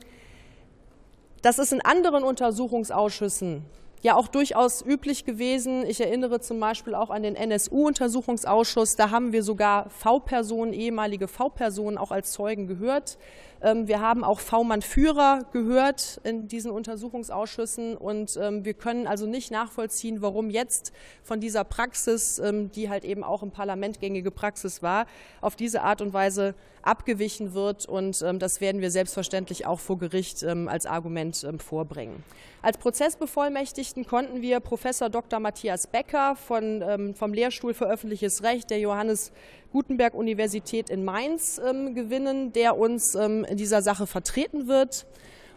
[1.45, 3.65] das ist in anderen Untersuchungsausschüssen
[4.05, 5.87] ja auch durchaus üblich gewesen.
[5.87, 8.97] Ich erinnere zum Beispiel auch an den NSU-Untersuchungsausschuss.
[8.97, 13.17] Da haben wir sogar V-Personen, ehemalige V-Personen auch als Zeugen gehört.
[13.63, 19.51] Ähm, wir haben auch V-Mann-Führer gehört in diesen Untersuchungsausschüssen und ähm, wir können also nicht
[19.51, 20.93] nachvollziehen, warum jetzt
[21.23, 25.07] von dieser Praxis, ähm, die halt eben auch im Parlament gängige Praxis war,
[25.41, 26.55] auf diese Art und Weise
[26.87, 32.23] abgewichen wird und das werden wir selbstverständlich auch vor Gericht als Argument vorbringen.
[32.63, 35.41] Als Prozessbevollmächtigten konnten wir Professor Dr.
[35.41, 39.33] Matthias Becker von, vom Lehrstuhl für öffentliches Recht der Johannes
[39.75, 45.05] Gutenberg-Universität in Mainz ähm, gewinnen, der uns ähm, in dieser Sache vertreten wird.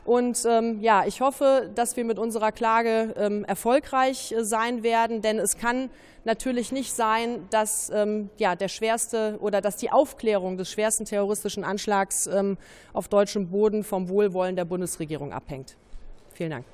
[0.07, 5.21] Und ähm, ja, ich hoffe, dass wir mit unserer Klage ähm, erfolgreich äh, sein werden,
[5.21, 5.89] denn es kann
[6.23, 11.65] natürlich nicht sein, dass ähm, ja, der schwerste oder dass die Aufklärung des schwersten terroristischen
[11.65, 12.57] Anschlags ähm,
[12.93, 15.75] auf deutschem Boden vom Wohlwollen der Bundesregierung abhängt.
[16.33, 16.65] Vielen Dank.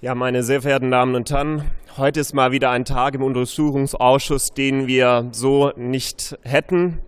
[0.00, 4.54] Ja, meine sehr verehrten Damen und Herren, heute ist mal wieder ein Tag im Untersuchungsausschuss,
[4.54, 7.00] den wir so nicht hätten.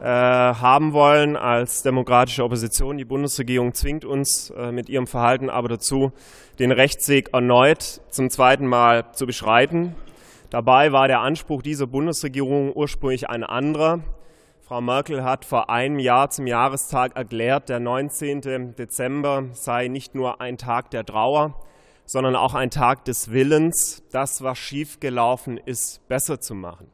[0.00, 2.96] Äh, haben wollen als demokratische Opposition.
[2.96, 6.12] Die Bundesregierung zwingt uns äh, mit ihrem Verhalten aber dazu,
[6.58, 9.94] den Rechtsweg erneut zum zweiten Mal zu beschreiten.
[10.48, 14.00] Dabei war der Anspruch dieser Bundesregierung ursprünglich ein anderer.
[14.62, 18.74] Frau Merkel hat vor einem Jahr zum Jahrestag erklärt, der 19.
[18.76, 21.54] Dezember sei nicht nur ein Tag der Trauer,
[22.06, 26.88] sondern auch ein Tag des Willens, das, was schiefgelaufen ist, besser zu machen.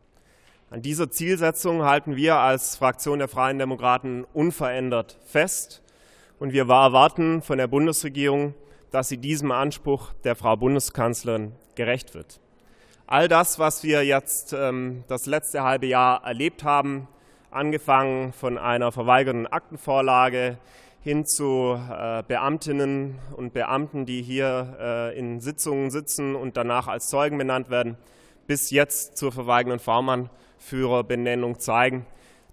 [0.69, 5.81] An dieser Zielsetzung halten wir als Fraktion der Freien Demokraten unverändert fest.
[6.41, 8.53] Und wir erwarten von der Bundesregierung,
[8.91, 12.41] dass sie diesem Anspruch der Frau Bundeskanzlerin gerecht wird.
[13.07, 17.07] All das, was wir jetzt ähm, das letzte halbe Jahr erlebt haben,
[17.53, 20.59] angefangen von einer verweigerten Aktenvorlage
[21.01, 27.09] hin zu äh, Beamtinnen und Beamten, die hier äh, in Sitzungen sitzen und danach als
[27.09, 27.97] Zeugen benannt werden,
[28.47, 32.07] bis jetzt zur verweigernden V-Mann Führerbenennung zeigen,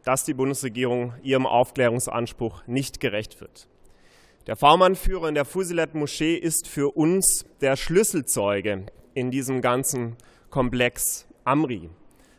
[0.04, 3.68] dass die Bundesregierung ihrem Aufklärungsanspruch nicht gerecht wird.
[4.48, 10.18] Der V-Mann-Führer in der Fusilet-Moschee ist für uns der Schlüsselzeuge in diesem ganzen
[10.50, 11.90] Komplex Amri.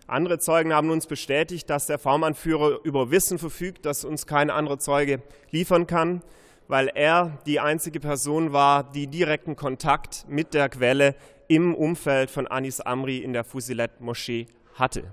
[0.07, 4.79] Andere Zeugen haben uns bestätigt, dass der V-Mann-Führer über Wissen verfügt, das uns kein anderer
[4.79, 6.23] Zeuge liefern kann,
[6.69, 11.15] weil er die einzige Person war, die direkten Kontakt mit der Quelle
[11.55, 15.05] im Umfeld von Anis Amri in der Fusilet-Moschee hatte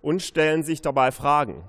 [0.00, 1.64] und stellen sich dabei Fragen.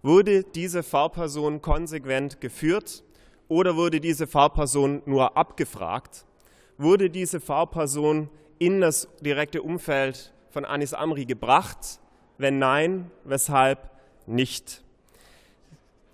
[0.00, 3.04] Wurde diese Fahrperson konsequent geführt
[3.46, 6.24] oder wurde diese Fahrperson nur abgefragt?
[6.78, 12.00] Wurde diese Fahrperson in das direkte Umfeld von Anis Amri gebracht?
[12.38, 13.90] Wenn nein, weshalb
[14.26, 14.82] nicht?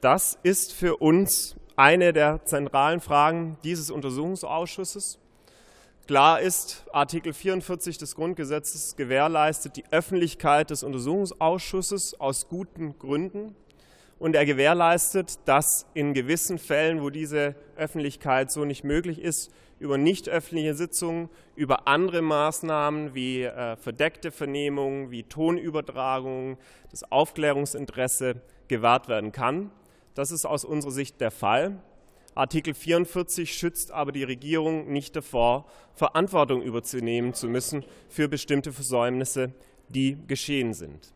[0.00, 5.20] Das ist für uns eine der zentralen Fragen dieses Untersuchungsausschusses.
[6.06, 13.56] Klar ist, Artikel 44 des Grundgesetzes gewährleistet die Öffentlichkeit des Untersuchungsausschusses aus guten Gründen.
[14.18, 19.96] Und er gewährleistet, dass in gewissen Fällen, wo diese Öffentlichkeit so nicht möglich ist, über
[19.96, 26.58] nicht öffentliche Sitzungen, über andere Maßnahmen wie äh, verdeckte Vernehmungen, wie Tonübertragungen,
[26.90, 29.70] das Aufklärungsinteresse gewahrt werden kann.
[30.14, 31.78] Das ist aus unserer Sicht der Fall.
[32.34, 39.52] Artikel 44 schützt aber die Regierung nicht davor, Verantwortung überzunehmen zu müssen für bestimmte Versäumnisse,
[39.88, 41.12] die geschehen sind.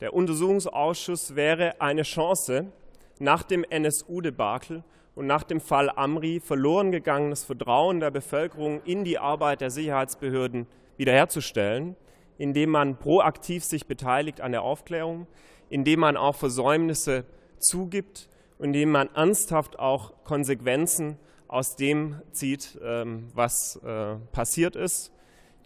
[0.00, 2.72] Der Untersuchungsausschuss wäre eine Chance,
[3.18, 4.84] nach dem NSU-Debakel
[5.14, 10.66] und nach dem Fall Amri verloren gegangenes Vertrauen der Bevölkerung in die Arbeit der Sicherheitsbehörden
[10.96, 11.96] wiederherzustellen,
[12.38, 15.26] indem man proaktiv sich beteiligt an der Aufklärung,
[15.68, 17.24] indem man auch Versäumnisse
[17.58, 18.28] zugibt
[18.62, 25.12] indem man ernsthaft auch Konsequenzen aus dem zieht, ähm, was äh, passiert ist.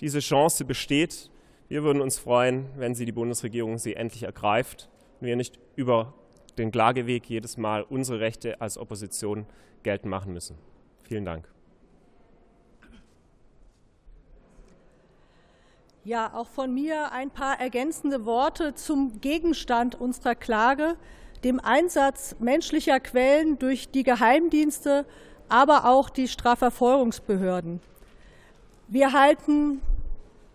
[0.00, 1.30] Diese Chance besteht.
[1.68, 4.88] Wir würden uns freuen, wenn sie die Bundesregierung sie endlich ergreift
[5.20, 6.14] und wir nicht über
[6.58, 9.46] den Klageweg jedes Mal unsere Rechte als Opposition
[9.82, 10.58] geltend machen müssen.
[11.02, 11.48] Vielen Dank.
[16.04, 20.96] Ja, auch von mir ein paar ergänzende Worte zum Gegenstand unserer Klage
[21.40, 25.04] dem Einsatz menschlicher Quellen durch die Geheimdienste,
[25.48, 27.80] aber auch die Strafverfolgungsbehörden.
[28.88, 29.80] Wir halten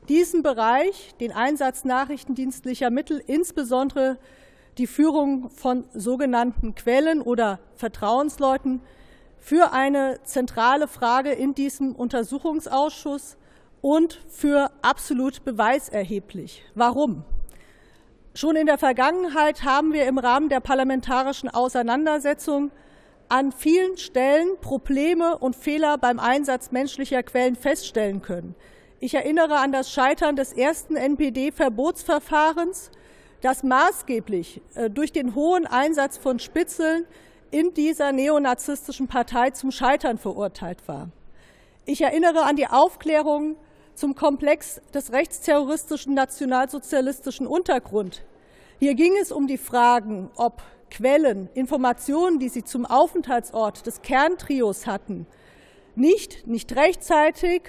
[0.10, 4.18] diesen Bereich, den Einsatz nachrichtendienstlicher Mittel, insbesondere
[4.78, 8.82] die Führung von sogenannten Quellen oder Vertrauensleuten,
[9.38, 13.38] für eine zentrale Frage in diesem Untersuchungsausschuss
[13.82, 16.64] und für absolut beweiserheblich.
[16.76, 17.24] Warum?
[18.34, 22.72] Schon in der Vergangenheit haben wir im Rahmen der parlamentarischen Auseinandersetzung
[23.28, 28.56] an vielen Stellen Probleme und Fehler beim Einsatz menschlicher Quellen feststellen können.
[29.02, 32.92] Ich erinnere an das Scheitern des ersten NPD-Verbotsverfahrens,
[33.42, 37.06] das maßgeblich äh, durch den hohen Einsatz von Spitzeln
[37.50, 41.10] in dieser neonazistischen Partei zum Scheitern verurteilt war.
[41.86, 43.58] Ich erinnere an die Aufklärung
[43.96, 48.24] zum Komplex des rechtsterroristischen nationalsozialistischen Untergrund.
[48.80, 54.88] Hier ging es um die Fragen, ob Quellen, Informationen, die sie zum Aufenthaltsort des Kerntrios
[54.88, 55.26] hatten,
[55.96, 57.64] nicht, nicht rechtzeitig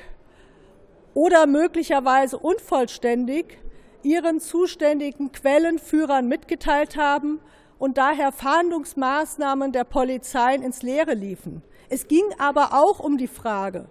[1.14, 3.58] oder möglicherweise unvollständig
[4.02, 7.40] ihren zuständigen Quellenführern mitgeteilt haben
[7.78, 11.62] und daher Fahndungsmaßnahmen der Polizeien ins Leere liefen.
[11.88, 13.86] Es ging aber auch um die Frage,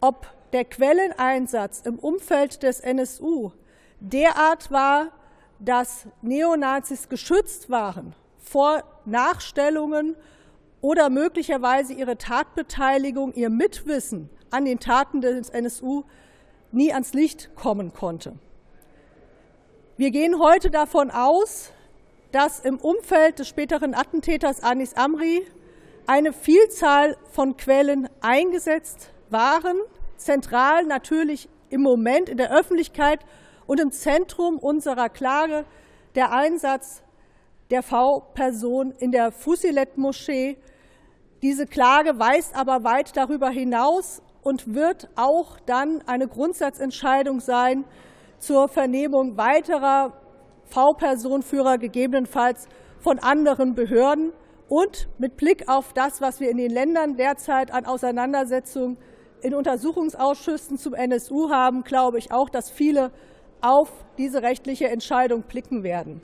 [0.00, 3.50] ob der Quelleneinsatz im Umfeld des NSU
[3.98, 5.08] derart war,
[5.58, 10.14] dass Neonazis geschützt waren vor Nachstellungen
[10.80, 16.04] oder möglicherweise ihre Tatbeteiligung, ihr Mitwissen an den Taten des NSU
[16.70, 18.38] nie ans Licht kommen konnte.
[19.96, 21.72] Wir gehen heute davon aus,
[22.30, 25.44] dass im Umfeld des späteren Attentäters Anis Amri
[26.06, 29.78] eine Vielzahl von Quellen eingesetzt waren,
[30.24, 33.20] zentral natürlich im Moment in der Öffentlichkeit
[33.66, 35.64] und im Zentrum unserer Klage
[36.14, 37.02] der Einsatz
[37.70, 40.56] der V-Person in der Fusilet-Moschee.
[41.42, 47.84] Diese Klage weist aber weit darüber hinaus und wird auch dann eine Grundsatzentscheidung sein
[48.38, 50.12] zur Vernehmung weiterer
[50.66, 52.68] V-Personenführer, gegebenenfalls
[53.00, 54.32] von anderen Behörden.
[54.68, 58.96] Und mit Blick auf das, was wir in den Ländern derzeit an Auseinandersetzungen
[59.44, 63.10] in Untersuchungsausschüssen zum NSU haben, glaube ich auch, dass viele
[63.60, 66.22] auf diese rechtliche Entscheidung blicken werden.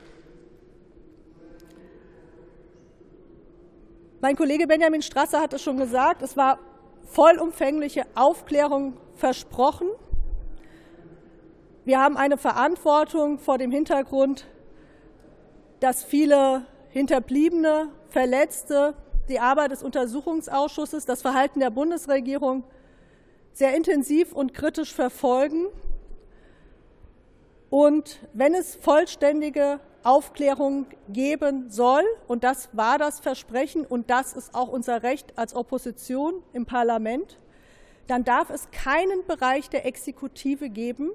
[4.21, 6.57] Mein Kollege Benjamin Strasser hat es schon gesagt, es war
[7.05, 9.87] vollumfängliche Aufklärung versprochen.
[11.85, 14.47] Wir haben eine Verantwortung vor dem Hintergrund,
[15.79, 18.95] dass viele Hinterbliebene, Verletzte
[19.29, 22.63] die Arbeit des Untersuchungsausschusses, das Verhalten der Bundesregierung
[23.53, 25.67] sehr intensiv und kritisch verfolgen.
[27.69, 34.55] Und wenn es vollständige Aufklärung geben soll, und das war das Versprechen und das ist
[34.55, 37.37] auch unser Recht als Opposition im Parlament,
[38.07, 41.11] dann darf es keinen Bereich der Exekutive geben,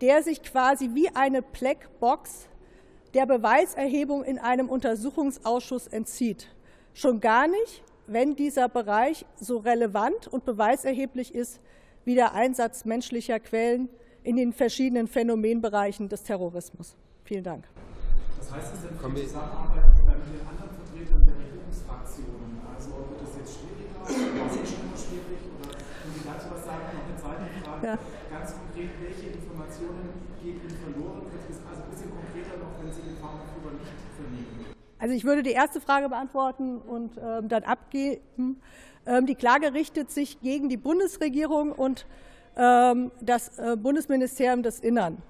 [0.00, 2.46] der sich quasi wie eine Blackbox
[3.14, 6.48] der Beweiserhebung in einem Untersuchungsausschuss entzieht.
[6.92, 11.60] Schon gar nicht, wenn dieser Bereich so relevant und beweiserheblich ist
[12.04, 13.88] wie der Einsatz menschlicher Quellen
[14.24, 16.96] in den verschiedenen Phänomenbereichen des Terrorismus.
[17.24, 17.68] Vielen Dank.
[18.38, 22.64] Was heißt das denn für die Zusammenarbeit mit den anderen Vertretern der Regierungsfraktionen?
[22.64, 24.00] Also wird das jetzt schwieriger?
[24.00, 25.40] War es schon schwierig?
[25.60, 26.88] Oder können Sie dazu was sagen?
[26.96, 27.86] Noch eine zweite Frage.
[27.86, 27.98] Ja.
[28.32, 31.28] Ganz konkret, welche Informationen gehen Ihnen verloren?
[31.28, 34.78] Also ein bisschen konkreter noch, wenn Sie den Pharmaführer nicht vernehmen.
[34.98, 38.60] Also ich würde die erste Frage beantworten und ähm, dann abgeben.
[39.06, 42.06] Ähm, die Klage richtet sich gegen die Bundesregierung und
[42.56, 45.22] ähm, das äh, Bundesministerium des Innern.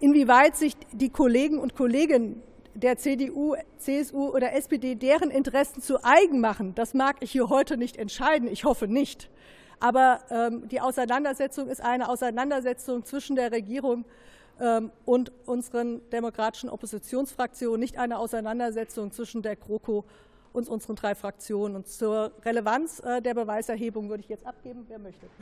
[0.00, 2.42] Inwieweit sich die Kollegen und Kolleginnen
[2.74, 7.76] der CDU, CSU oder SPD deren Interessen zu eigen machen, das mag ich hier heute
[7.76, 8.48] nicht entscheiden.
[8.48, 9.30] Ich hoffe nicht.
[9.80, 14.04] Aber ähm, die Auseinandersetzung ist eine Auseinandersetzung zwischen der Regierung
[15.04, 20.04] und unseren demokratischen Oppositionsfraktionen, nicht eine Auseinandersetzung zwischen der GroKo
[20.54, 21.76] und unseren drei Fraktionen.
[21.76, 25.26] Und zur Relevanz äh, der Beweiserhebung würde ich jetzt abgeben, wer möchte.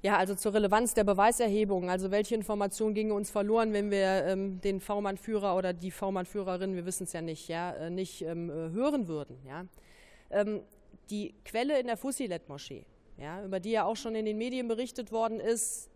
[0.00, 1.90] Ja, also zur Relevanz der Beweiserhebung.
[1.90, 6.86] Also welche Informationen gingen uns verloren, wenn wir ähm, den V-Mann-Führer oder die V-Mann-Führerin, wir
[6.86, 9.36] wissen es ja nicht, ja, äh, nicht ähm, äh, hören würden.
[9.44, 9.66] Ja.
[10.30, 10.60] Ähm,
[11.10, 12.84] die Quelle in der Fusilet-Moschee,
[13.16, 15.90] ja, über die ja auch schon in den Medien berichtet worden ist,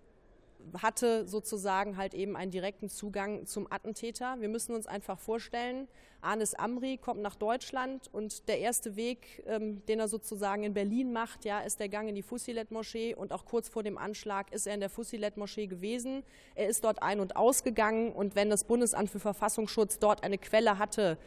[0.80, 4.36] hatte sozusagen halt eben einen direkten Zugang zum Attentäter.
[4.40, 5.88] Wir müssen uns einfach vorstellen,
[6.22, 11.12] Anis Amri kommt nach Deutschland und der erste Weg, ähm, den er sozusagen in Berlin
[11.12, 14.66] macht, ja, ist der Gang in die Fusilet-Moschee und auch kurz vor dem Anschlag ist
[14.66, 16.22] er in der Fusilet-Moschee gewesen.
[16.54, 20.78] Er ist dort ein- und ausgegangen und wenn das Bundesamt für Verfassungsschutz dort eine Quelle
[20.78, 21.18] hatte,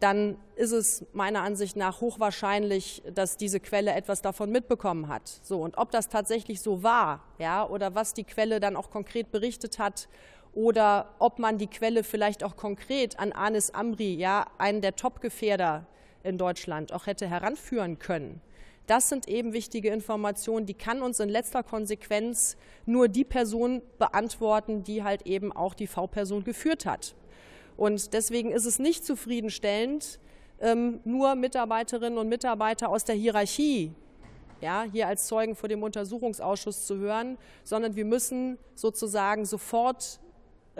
[0.00, 5.28] dann ist es meiner Ansicht nach hochwahrscheinlich, dass diese Quelle etwas davon mitbekommen hat.
[5.42, 9.30] So, und ob das tatsächlich so war, ja, oder was die Quelle dann auch konkret
[9.30, 10.08] berichtet hat,
[10.52, 15.86] oder ob man die Quelle vielleicht auch konkret an Anis Amri, ja, einen der Top-Gefährder
[16.24, 18.40] in Deutschland, auch hätte heranführen können.
[18.86, 24.82] Das sind eben wichtige Informationen, die kann uns in letzter Konsequenz nur die Person beantworten,
[24.82, 27.14] die halt eben auch die V-Person geführt hat.
[27.80, 30.20] Und deswegen ist es nicht zufriedenstellend,
[30.60, 33.94] ähm, nur Mitarbeiterinnen und Mitarbeiter aus der Hierarchie
[34.60, 40.20] ja, hier als Zeugen vor dem Untersuchungsausschuss zu hören, sondern wir müssen sozusagen sofort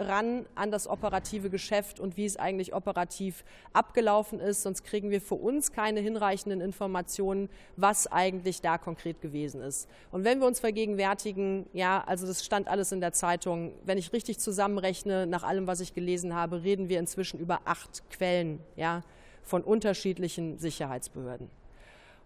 [0.01, 3.43] ran an das operative Geschäft und wie es eigentlich operativ
[3.73, 4.63] abgelaufen ist.
[4.63, 9.89] Sonst kriegen wir für uns keine hinreichenden Informationen, was eigentlich da konkret gewesen ist.
[10.11, 14.13] Und wenn wir uns vergegenwärtigen, ja, also das stand alles in der Zeitung, wenn ich
[14.13, 19.01] richtig zusammenrechne, nach allem, was ich gelesen habe, reden wir inzwischen über acht Quellen, ja,
[19.43, 21.49] von unterschiedlichen Sicherheitsbehörden.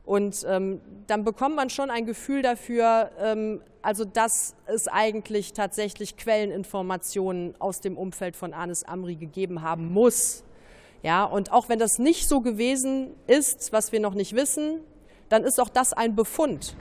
[0.06, 6.16] Und ähm, dann bekommt man schon ein Gefühl dafür, ähm, also dass es eigentlich tatsächlich
[6.16, 10.44] Quelleninformationen aus dem Umfeld von Anis Amri gegeben haben muss.
[11.02, 14.80] Ja, und auch wenn das nicht so gewesen ist, was wir noch nicht wissen,
[15.30, 16.76] dann ist auch das ein Befund,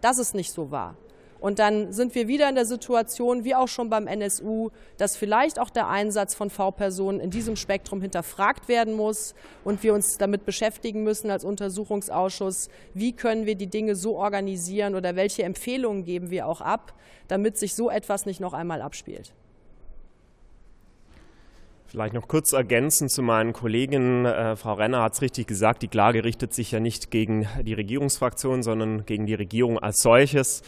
[0.00, 0.96] dass es nicht so war.
[1.44, 5.58] Und dann sind wir wieder in der Situation, wie auch schon beim NSU, dass vielleicht
[5.58, 10.46] auch der Einsatz von V-Personen in diesem Spektrum hinterfragt werden muss und wir uns damit
[10.46, 16.30] beschäftigen müssen als Untersuchungsausschuss, wie können wir die Dinge so organisieren oder welche Empfehlungen geben
[16.30, 16.94] wir auch ab,
[17.28, 19.34] damit sich so etwas nicht noch einmal abspielt.
[21.84, 24.24] Vielleicht noch kurz ergänzen zu meinen Kolleginnen.
[24.24, 27.74] Äh, Frau Renner hat es richtig gesagt, die Klage richtet sich ja nicht gegen die
[27.74, 30.62] Regierungsfraktion, sondern gegen die Regierung als solches.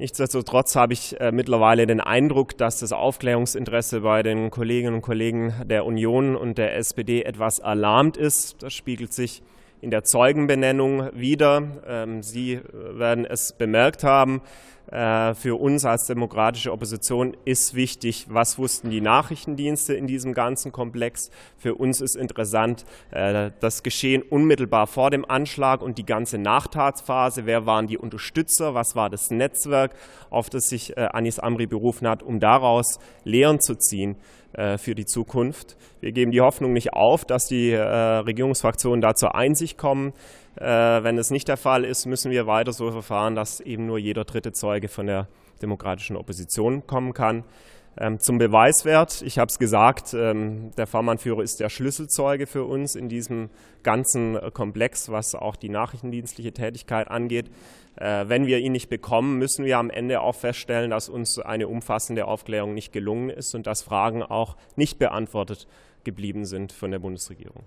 [0.00, 5.52] Nichtsdestotrotz habe ich äh, mittlerweile den Eindruck, dass das Aufklärungsinteresse bei den Kolleginnen und Kollegen
[5.66, 8.62] der Union und der SPD etwas erlahmt ist.
[8.62, 9.42] Das spiegelt sich
[9.80, 11.62] in der Zeugenbenennung wieder.
[11.86, 12.62] Ähm, Sie äh,
[12.98, 14.42] werden es bemerkt haben.
[14.90, 20.72] Äh, für uns als demokratische Opposition ist wichtig, was wussten die Nachrichtendienste in diesem ganzen
[20.72, 21.30] Komplex.
[21.56, 27.46] Für uns ist interessant äh, das Geschehen unmittelbar vor dem Anschlag und die ganze Nachtatsphase.
[27.46, 28.74] Wer waren die Unterstützer?
[28.74, 29.94] Was war das Netzwerk,
[30.28, 34.16] auf das sich Anis Amri berufen hat, um daraus Lehren zu ziehen?
[34.52, 35.76] Für die Zukunft.
[36.00, 40.12] Wir geben die Hoffnung nicht auf, dass die Regierungsfraktionen da zur Einsicht kommen.
[40.56, 43.98] Äh, wenn es nicht der Fall ist, müssen wir weiter so verfahren, dass eben nur
[43.98, 45.28] jeder dritte Zeuge von der
[45.62, 47.44] demokratischen Opposition kommen kann.
[47.98, 52.94] Ähm, zum Beweiswert, ich habe es gesagt, ähm, der V-Mann-Führer ist der Schlüsselzeuge für uns
[52.94, 53.50] in diesem
[53.82, 57.50] ganzen Komplex, was auch die nachrichtendienstliche Tätigkeit angeht.
[57.96, 61.68] Äh, wenn wir ihn nicht bekommen, müssen wir am Ende auch feststellen, dass uns eine
[61.68, 65.66] umfassende Aufklärung nicht gelungen ist und dass Fragen auch nicht beantwortet
[66.04, 67.64] geblieben sind von der Bundesregierung.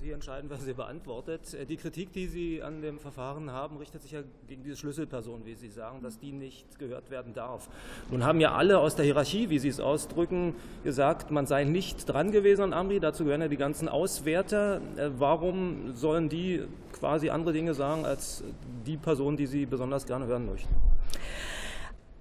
[0.00, 1.52] Sie entscheiden, was Sie beantwortet.
[1.52, 5.44] Äh, die Kritik, die Sie an dem Verfahren haben, richtet sich ja gegen diese Schlüsselperson,
[5.44, 7.68] wie Sie sagen, dass die nicht gehört werden darf.
[8.10, 12.08] Nun haben ja alle aus der Hierarchie, wie Sie es ausdrücken, gesagt, man sei nicht
[12.08, 12.98] dran gewesen an Amri.
[12.98, 14.80] Dazu gehören ja die ganzen Auswärter.
[14.96, 16.62] Äh, warum sollen die
[16.94, 18.42] quasi andere Dinge sagen als
[18.86, 20.74] die Person, die Sie besonders gerne hören möchten?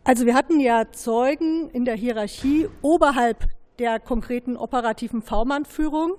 [0.04, 3.48] Also wir hatten ja Zeugen in der Hierarchie oberhalb
[3.80, 6.16] der konkreten operativen V-Mann-Führung.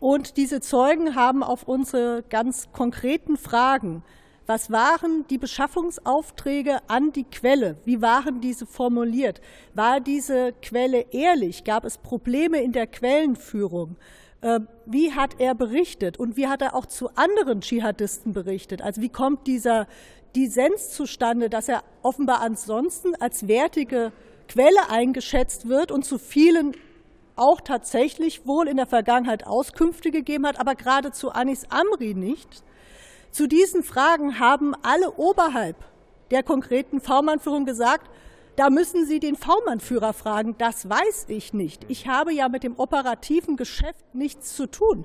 [0.00, 4.02] Und diese Zeugen haben auf unsere ganz konkreten Fragen,
[4.46, 7.78] was waren die Beschaffungsaufträge an die Quelle?
[7.84, 9.40] Wie waren diese formuliert?
[9.74, 11.64] War diese Quelle ehrlich?
[11.64, 13.96] Gab es Probleme in der Quellenführung?
[14.42, 18.82] Äh, wie hat er berichtet und wie hat er auch zu anderen Dschihadisten berichtet?
[18.82, 19.88] Also wie kommt dieser
[20.36, 24.12] Dissens zustande, dass er offenbar ansonsten als wertige
[24.46, 26.76] Quelle eingeschätzt wird und zu vielen
[27.36, 32.62] auch tatsächlich wohl in der Vergangenheit Auskünfte gegeben hat, aber gerade zu Anis Amri nicht.
[33.30, 35.76] Zu diesen Fragen haben alle oberhalb
[36.30, 38.10] der konkreten V-Mann-Führung gesagt,
[38.56, 41.84] da müssen Sie den V-Mann-Führer fragen, das weiß ich nicht.
[41.88, 45.04] Ich habe ja mit dem operativen Geschäft nichts zu tun.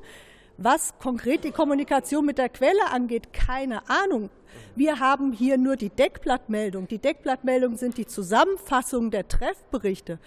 [0.58, 4.30] Was konkret die Kommunikation mit der Quelle angeht, keine Ahnung.
[4.76, 6.88] Wir haben hier nur die Deckblattmeldung.
[6.88, 10.20] Die Deckblattmeldungen sind die Zusammenfassung der Treffberichte.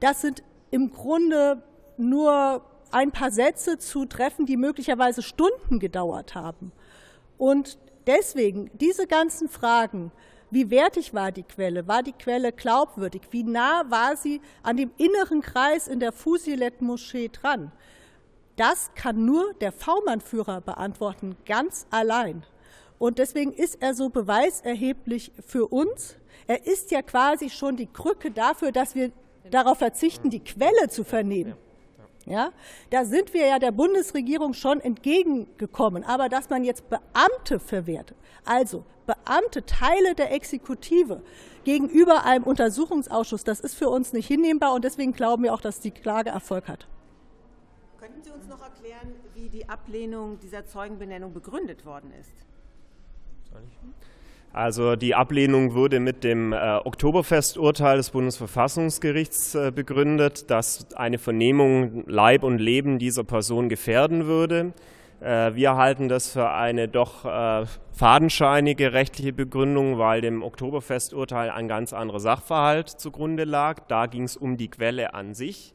[0.00, 0.42] Das sind
[0.72, 1.62] im Grunde
[1.96, 6.72] nur ein paar Sätze zu treffen, die möglicherweise Stunden gedauert haben.
[7.38, 10.10] Und deswegen diese ganzen Fragen,
[10.50, 11.86] wie wertig war die Quelle?
[11.88, 13.22] War die Quelle glaubwürdig?
[13.30, 17.72] Wie nah war sie an dem inneren Kreis in der Fusilet-Moschee dran?
[18.56, 22.44] Das kann nur der V-Mann-Führer beantworten, ganz allein.
[22.98, 26.16] Und deswegen ist er so beweiserheblich für uns.
[26.46, 29.10] Er ist ja quasi schon die Krücke dafür, dass wir
[29.52, 31.54] darauf verzichten, die Quelle zu vernehmen.
[32.24, 32.52] Ja,
[32.90, 36.04] da sind wir ja der Bundesregierung schon entgegengekommen.
[36.04, 41.22] Aber dass man jetzt Beamte verwehrt, also Beamte, Teile der Exekutive
[41.64, 45.80] gegenüber einem Untersuchungsausschuss, das ist für uns nicht hinnehmbar und deswegen glauben wir auch, dass
[45.80, 46.86] die Klage Erfolg hat.
[47.98, 52.32] Könnten Sie uns noch erklären, wie die Ablehnung dieser Zeugenbenennung begründet worden ist?
[53.50, 53.78] Soll ich?
[54.52, 62.04] Also die Ablehnung wurde mit dem äh, Oktoberfesturteil des Bundesverfassungsgerichts äh, begründet, dass eine Vernehmung
[62.06, 64.74] Leib und Leben dieser Person gefährden würde.
[65.22, 71.66] Äh, wir halten das für eine doch äh, fadenscheinige rechtliche Begründung, weil dem Oktoberfesturteil ein
[71.66, 73.80] ganz anderer Sachverhalt zugrunde lag.
[73.88, 75.72] Da ging es um die Quelle an sich.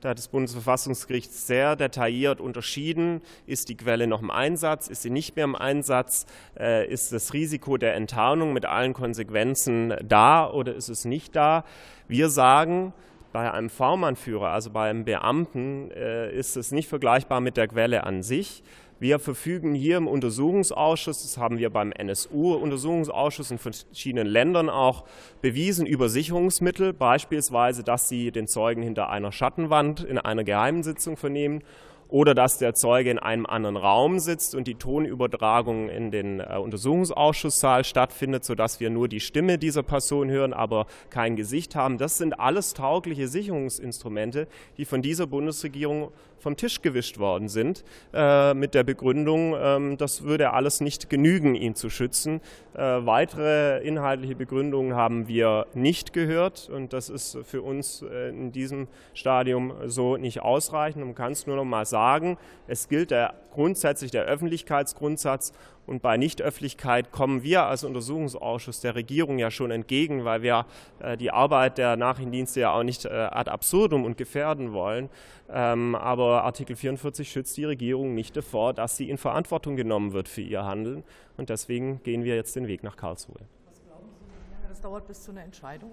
[0.00, 5.10] Da hat das Bundesverfassungsgericht sehr detailliert unterschieden, ist die Quelle noch im Einsatz, ist sie
[5.10, 6.24] nicht mehr im Einsatz,
[6.58, 11.64] äh, ist das Risiko der Enttarnung mit allen Konsequenzen da oder ist es nicht da.
[12.08, 12.94] Wir sagen,
[13.32, 18.04] bei einem V-Mann-Führer, also bei einem Beamten, äh, ist es nicht vergleichbar mit der Quelle
[18.04, 18.62] an sich.
[19.00, 25.04] Wir verfügen hier im Untersuchungsausschuss, das haben wir beim NSU-Untersuchungsausschuss in verschiedenen Ländern auch
[25.40, 31.16] bewiesen, über Sicherungsmittel, beispielsweise, dass sie den Zeugen hinter einer Schattenwand in einer geheimen Sitzung
[31.16, 31.62] vernehmen
[32.10, 36.58] oder dass der Zeuge in einem anderen Raum sitzt und die Tonübertragung in den äh,
[36.58, 41.98] Untersuchungsausschusssaal stattfindet, sodass wir nur die Stimme dieser Person hören, aber kein Gesicht haben.
[41.98, 46.10] Das sind alles taugliche Sicherungsinstrumente, die von dieser Bundesregierung
[46.40, 51.54] vom Tisch gewischt worden sind, äh, mit der Begründung, ähm, das würde alles nicht genügen,
[51.54, 52.40] ihn zu schützen.
[52.74, 58.52] Äh, weitere inhaltliche Begründungen haben wir nicht gehört und das ist für uns äh, in
[58.52, 61.04] diesem Stadium so nicht ausreichend.
[61.04, 65.52] Man kann es nur noch mal sagen, es gilt der, grundsätzlich der Öffentlichkeitsgrundsatz
[65.86, 70.66] und bei Nichtöffentlichkeit kommen wir als Untersuchungsausschuss der Regierung ja schon entgegen, weil wir
[71.00, 75.08] äh, die Arbeit der Nachrichtendienste ja auch nicht äh, ad absurdum und gefährden wollen.
[75.48, 80.28] Ähm, aber Artikel 44 schützt die Regierung nicht davor, dass sie in Verantwortung genommen wird
[80.28, 81.02] für ihr Handeln.
[81.36, 83.40] Und deswegen gehen wir jetzt den Weg nach Karlsruhe.
[83.66, 85.90] Was glauben Sie, wie lange das dauert bis zu einer Entscheidung?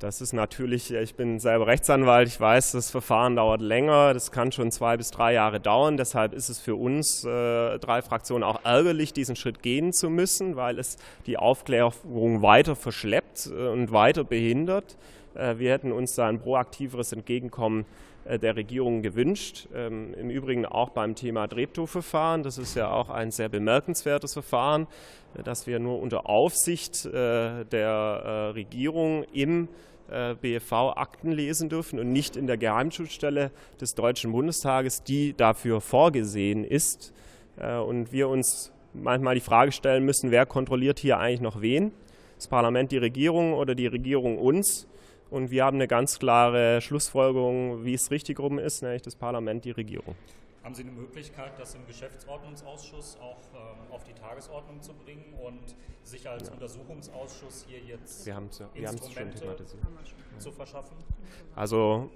[0.00, 4.50] Das ist natürlich, ich bin selber Rechtsanwalt, ich weiß, das Verfahren dauert länger, das kann
[4.50, 5.96] schon zwei bis drei Jahre dauern.
[5.96, 10.56] Deshalb ist es für uns äh, drei Fraktionen auch ärgerlich, diesen Schritt gehen zu müssen,
[10.56, 14.96] weil es die Aufklärung weiter verschleppt äh, und weiter behindert.
[15.34, 17.86] Äh, wir hätten uns da ein proaktiveres Entgegenkommen
[18.24, 19.68] äh, der Regierung gewünscht.
[19.74, 22.42] Ähm, Im Übrigen auch beim Thema Treptow-Verfahren.
[22.42, 24.86] Das ist ja auch ein sehr bemerkenswertes Verfahren, äh,
[25.42, 29.68] dass wir nur unter Aufsicht der Regierung im
[30.40, 36.62] BFV Akten lesen dürfen und nicht in der Geheimschutzstelle des Deutschen Bundestages, die dafür vorgesehen
[36.62, 37.12] ist.
[37.56, 41.92] Und wir uns manchmal die Frage stellen müssen, wer kontrolliert hier eigentlich noch wen?
[42.36, 44.86] Das Parlament die Regierung oder die Regierung uns?
[45.30, 49.64] Und wir haben eine ganz klare Schlussfolgerung, wie es richtig rum ist, nämlich das Parlament,
[49.64, 50.14] die Regierung.
[50.64, 55.76] Haben Sie eine Möglichkeit, das im Geschäftsordnungsausschuss auch ähm, auf die Tagesordnung zu bringen und
[56.02, 56.54] sich als ja.
[56.54, 58.34] Untersuchungsausschuss hier jetzt wir
[58.72, 59.56] wir Instrumente
[60.38, 60.96] zu verschaffen?
[61.54, 62.10] Also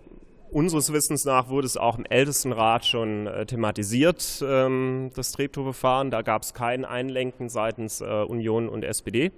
[0.51, 6.11] Unseres Wissens nach wurde es auch im Ältestenrat schon äh, thematisiert, ähm, das Treptow-Verfahren.
[6.11, 9.31] Da gab es kein Einlenken seitens äh, Union und SPD.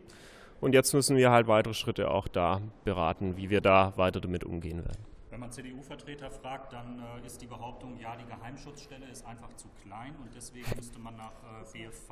[0.60, 4.44] Und jetzt müssen wir halt weitere Schritte auch da beraten, wie wir da weiter damit
[4.44, 5.09] umgehen werden.
[5.40, 9.68] Wenn man CDU-Vertreter fragt, dann äh, ist die Behauptung, ja, die Geheimschutzstelle ist einfach zu
[9.82, 12.10] klein und deswegen müsste man nach äh, BFV,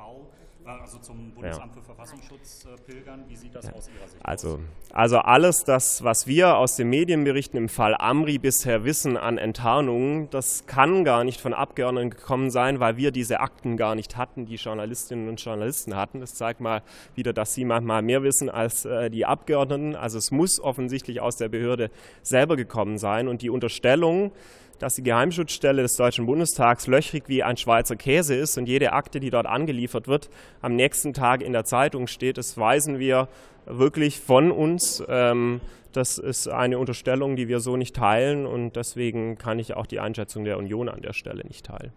[0.65, 1.79] äh, also zum Bundesamt ja.
[1.79, 3.25] für Verfassungsschutz äh, pilgern.
[3.27, 3.73] Wie sieht das ja.
[3.73, 4.59] aus Ihrer Sicht also, aus?
[4.91, 10.31] Also alles das, was wir aus den Medienberichten im Fall Amri bisher wissen an Enttarnungen,
[10.31, 14.47] das kann gar nicht von Abgeordneten gekommen sein, weil wir diese Akten gar nicht hatten,
[14.47, 16.19] die Journalistinnen und Journalisten hatten.
[16.19, 16.81] Das zeigt mal
[17.13, 19.95] wieder, dass sie manchmal mehr wissen als äh, die Abgeordneten.
[19.95, 21.91] Also es muss offensichtlich aus der Behörde
[22.23, 23.27] selber gekommen sein sein.
[23.27, 24.31] Und die Unterstellung,
[24.79, 29.19] dass die Geheimschutzstelle des Deutschen Bundestags löchrig wie ein Schweizer Käse ist und jede Akte,
[29.19, 30.29] die dort angeliefert wird,
[30.61, 33.27] am nächsten Tag in der Zeitung steht, das weisen wir
[33.65, 35.03] wirklich von uns.
[35.07, 35.61] Ähm,
[35.91, 39.99] das ist eine Unterstellung, die wir so nicht teilen und deswegen kann ich auch die
[39.99, 41.91] Einschätzung der Union an der Stelle nicht teilen.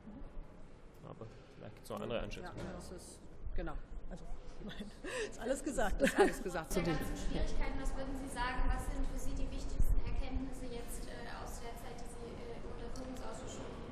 [1.05, 2.57] Aber vielleicht gibt es noch andere Einschätzungen.
[2.57, 3.20] Ja, das ist,
[3.55, 3.75] genau.
[4.11, 4.25] Also,
[5.31, 6.01] ist alles gesagt.
[6.01, 7.77] Ist alles gesagt zu den Schwierigkeiten.
[7.83, 11.77] Was würden Sie sagen, was sind für Sie die wichtigsten Erkenntnisse jetzt äh, aus der
[11.77, 13.92] Zeit, die Sie äh, im Untersuchungsausschuss schon gemacht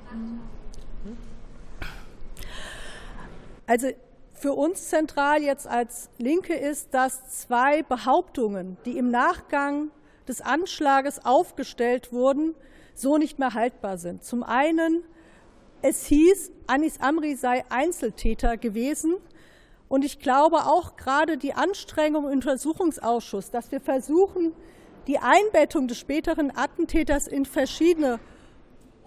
[3.67, 3.87] Also
[4.33, 9.91] für uns zentral jetzt als Linke ist, dass zwei Behauptungen, die im Nachgang
[10.27, 12.55] des Anschlages aufgestellt wurden,
[12.93, 14.23] so nicht mehr haltbar sind.
[14.23, 15.03] Zum einen,
[15.81, 19.15] es hieß, Anis Amri sei Einzeltäter gewesen.
[19.87, 24.53] Und ich glaube auch gerade die Anstrengung im Untersuchungsausschuss, dass wir versuchen,
[25.07, 28.19] die Einbettung des späteren Attentäters in verschiedene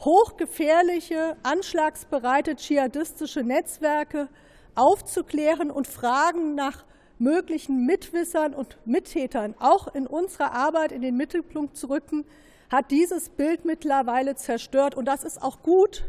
[0.05, 4.29] hochgefährliche, anschlagsbereite dschihadistische Netzwerke
[4.75, 6.85] aufzuklären und Fragen nach
[7.19, 12.25] möglichen Mitwissern und Mittätern auch in unserer Arbeit in den Mittelpunkt zu rücken,
[12.71, 14.95] hat dieses Bild mittlerweile zerstört.
[14.95, 16.05] Und das ist auch gut,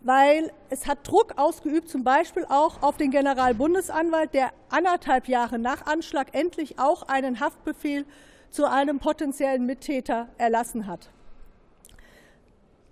[0.00, 5.86] weil es hat Druck ausgeübt, zum Beispiel auch auf den Generalbundesanwalt, der anderthalb Jahre nach
[5.86, 8.04] Anschlag endlich auch einen Haftbefehl
[8.50, 11.08] zu einem potenziellen Mittäter erlassen hat.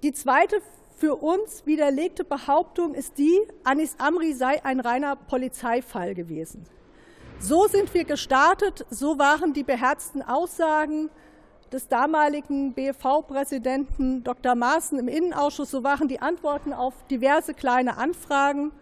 [0.03, 0.61] Die zweite
[0.97, 6.65] für uns widerlegte Behauptung ist die, Anis Amri sei ein reiner Polizeifall gewesen.
[7.39, 11.09] So sind wir gestartet, so waren die beherzten Aussagen
[11.71, 14.57] des damaligen BFV-Präsidenten Dr.
[14.57, 18.73] Maaßen im Innenausschuss, so waren die Antworten auf diverse kleine Anfragen.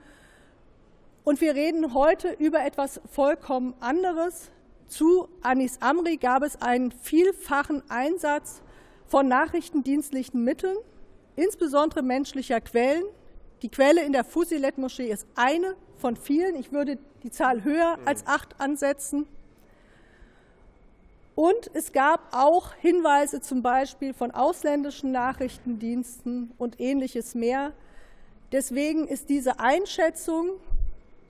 [1.23, 4.51] Und wir reden heute über etwas vollkommen anderes.
[4.89, 8.62] Zu Anis Amri gab es einen vielfachen Einsatz
[9.07, 10.79] von nachrichtendienstlichen Mitteln,
[11.37, 13.05] insbesondere menschlicher Quellen.
[13.62, 16.57] Die Quelle in der Fusilet-Moschee ist eine von vielen.
[16.57, 19.26] Ich würde die Zahl höher als acht ansetzen.
[21.35, 27.72] Und es gab auch Hinweise zum Beispiel von ausländischen Nachrichtendiensten und ähnliches mehr.
[28.53, 30.51] Deswegen ist diese Einschätzung,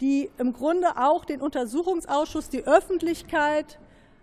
[0.01, 3.79] die im Grunde auch den Untersuchungsausschuss, die Öffentlichkeit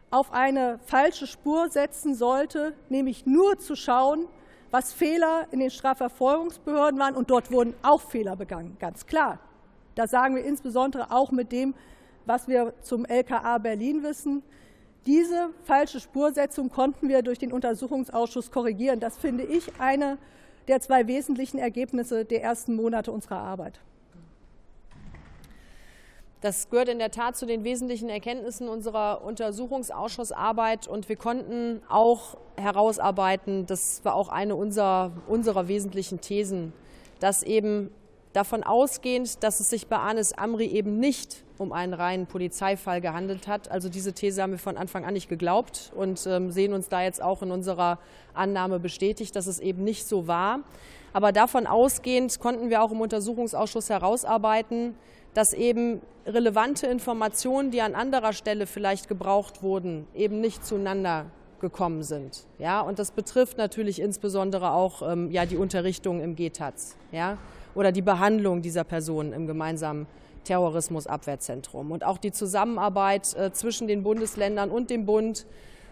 [0.10, 4.28] auf eine falsche Spur setzen sollte, nämlich nur zu schauen,
[4.72, 7.16] was Fehler in den Strafverfolgungsbehörden waren.
[7.16, 9.40] Und dort wurden auch Fehler begangen, ganz klar.
[9.96, 11.74] Da sagen wir insbesondere auch mit dem,
[12.26, 14.44] was wir zum LKA Berlin wissen,
[15.06, 19.00] diese falsche Spursetzung konnten wir durch den Untersuchungsausschuss korrigieren.
[19.00, 20.18] Das finde ich eine
[20.68, 23.80] der zwei wesentlichen Ergebnisse der ersten Monate unserer Arbeit.
[26.42, 32.38] Das gehört in der Tat zu den wesentlichen Erkenntnissen unserer Untersuchungsausschussarbeit und wir konnten auch
[32.58, 36.74] herausarbeiten, das war auch eine unserer, unserer wesentlichen Thesen,
[37.20, 37.90] dass eben
[38.34, 43.48] davon ausgehend, dass es sich bei Anis Amri eben nicht um einen reinen Polizeifall gehandelt
[43.48, 43.72] hat.
[43.72, 47.02] Also diese These haben wir von Anfang an nicht geglaubt und ähm, sehen uns da
[47.02, 47.98] jetzt auch in unserer
[48.36, 50.60] Annahme bestätigt, dass es eben nicht so war.
[51.14, 54.96] Aber davon ausgehend konnten wir auch im Untersuchungsausschuss herausarbeiten,
[55.38, 61.28] dass eben relevante Informationen, die an anderer Stelle vielleicht gebraucht wurden, eben nicht zueinander
[61.60, 62.46] gekommen sind.
[62.60, 66.98] Ja, und das betrifft natürlich insbesondere auch ähm, ja, die Unterrichtung im GTAZ.
[67.12, 67.38] Ja
[67.78, 70.08] oder die Behandlung dieser Personen im gemeinsamen
[70.46, 71.92] Terrorismusabwehrzentrum.
[71.92, 75.46] Und auch die Zusammenarbeit äh, zwischen den Bundesländern und dem Bund.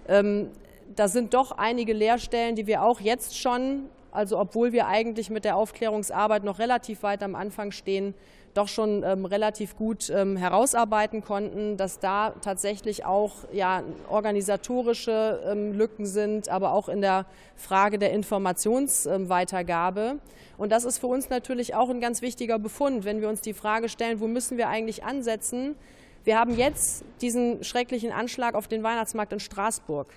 [0.07, 0.49] Ähm,
[0.95, 5.45] da sind doch einige Leerstellen, die wir auch jetzt schon, also obwohl wir eigentlich mit
[5.45, 8.15] der Aufklärungsarbeit noch relativ weit am Anfang stehen,
[8.55, 15.73] doch schon ähm, relativ gut ähm, herausarbeiten konnten, dass da tatsächlich auch ja, organisatorische ähm,
[15.73, 17.25] Lücken sind, aber auch in der
[17.55, 20.19] Frage der Informationsweitergabe.
[20.57, 23.53] Und das ist für uns natürlich auch ein ganz wichtiger Befund, wenn wir uns die
[23.53, 25.75] Frage stellen, wo müssen wir eigentlich ansetzen?
[26.23, 30.07] Wir haben jetzt diesen schrecklichen Anschlag auf den Weihnachtsmarkt in Straßburg.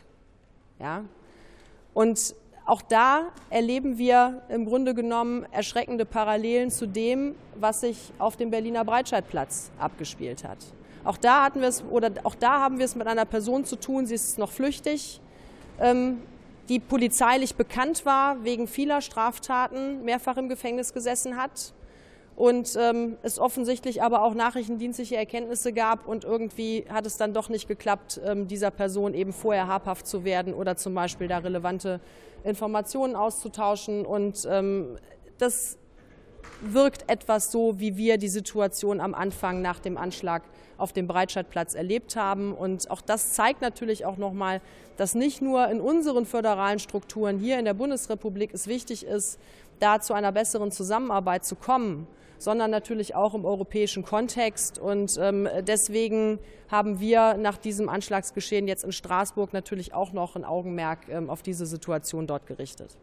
[0.79, 1.05] Ja?
[1.93, 2.37] Und
[2.69, 8.51] auch da erleben wir im Grunde genommen erschreckende Parallelen zu dem, was sich auf dem
[8.51, 10.59] Berliner Breitscheidplatz abgespielt hat.
[11.03, 13.77] Auch da hatten wir es oder auch da haben wir es mit einer Person zu
[13.77, 14.05] tun.
[14.05, 15.23] Sie ist noch flüchtig,
[15.81, 16.21] ähm,
[16.69, 21.73] die polizeilich bekannt war wegen vieler Straftaten, mehrfach im Gefängnis gesessen hat
[22.39, 27.49] und ähm, es offensichtlich aber auch nachrichtendienstliche Erkenntnisse gab und irgendwie hat es dann doch
[27.49, 31.99] nicht geklappt, ähm, dieser Person eben vorher habhaft zu werden oder zum Beispiel da relevante
[32.45, 34.07] Informationen auszutauschen.
[34.07, 34.99] Und ähm,
[35.39, 35.79] das
[36.61, 40.45] wirkt etwas so, wie wir die Situation am Anfang nach dem Anschlag
[40.77, 42.53] auf dem Breitscheidplatz erlebt haben.
[42.53, 44.61] Und auch das zeigt natürlich auch nochmal,
[44.97, 49.41] dass nicht nur in unseren föderalen Strukturen hier in der Bundesrepublik es wichtig ist,
[49.81, 52.07] da zu einer besseren Zusammenarbeit zu kommen,
[52.39, 54.79] sondern natürlich auch im europäischen Kontext.
[54.79, 56.39] Und ähm, deswegen
[56.71, 61.43] haben wir nach diesem Anschlagsgeschehen jetzt in Straßburg natürlich auch noch ein Augenmerk ähm, auf
[61.43, 62.97] diese Situation dort gerichtet.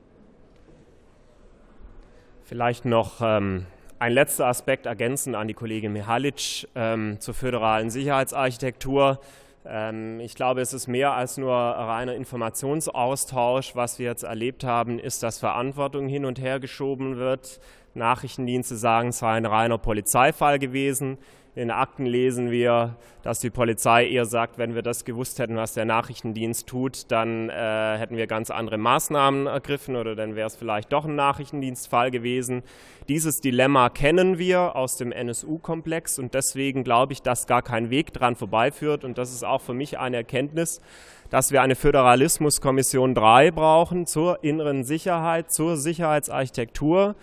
[2.43, 3.65] Vielleicht noch ähm,
[3.99, 9.19] ein letzter Aspekt ergänzend an die Kollegin Mihalic ähm, zur föderalen Sicherheitsarchitektur.
[9.65, 13.75] Ähm, ich glaube, es ist mehr als nur reiner Informationsaustausch.
[13.75, 17.59] Was wir jetzt erlebt haben, ist, dass Verantwortung hin und her geschoben wird.
[17.95, 21.17] Nachrichtendienste sagen, es sei ein reiner Polizeifall gewesen.
[21.55, 25.73] In Akten lesen wir, dass die Polizei eher sagt, wenn wir das gewusst hätten, was
[25.73, 30.57] der Nachrichtendienst tut, dann äh, hätten wir ganz andere Maßnahmen ergriffen oder dann wäre es
[30.57, 32.61] vielleicht doch ein Nachrichtendienstfall gewesen.
[33.07, 38.11] Dieses Dilemma kennen wir aus dem NSU-Komplex und deswegen glaube ich, dass gar kein Weg
[38.11, 40.81] dran vorbeiführt und das ist auch für mich eine Erkenntnis,
[41.29, 47.15] dass wir eine Föderalismuskommission 3 brauchen zur inneren Sicherheit, zur Sicherheitsarchitektur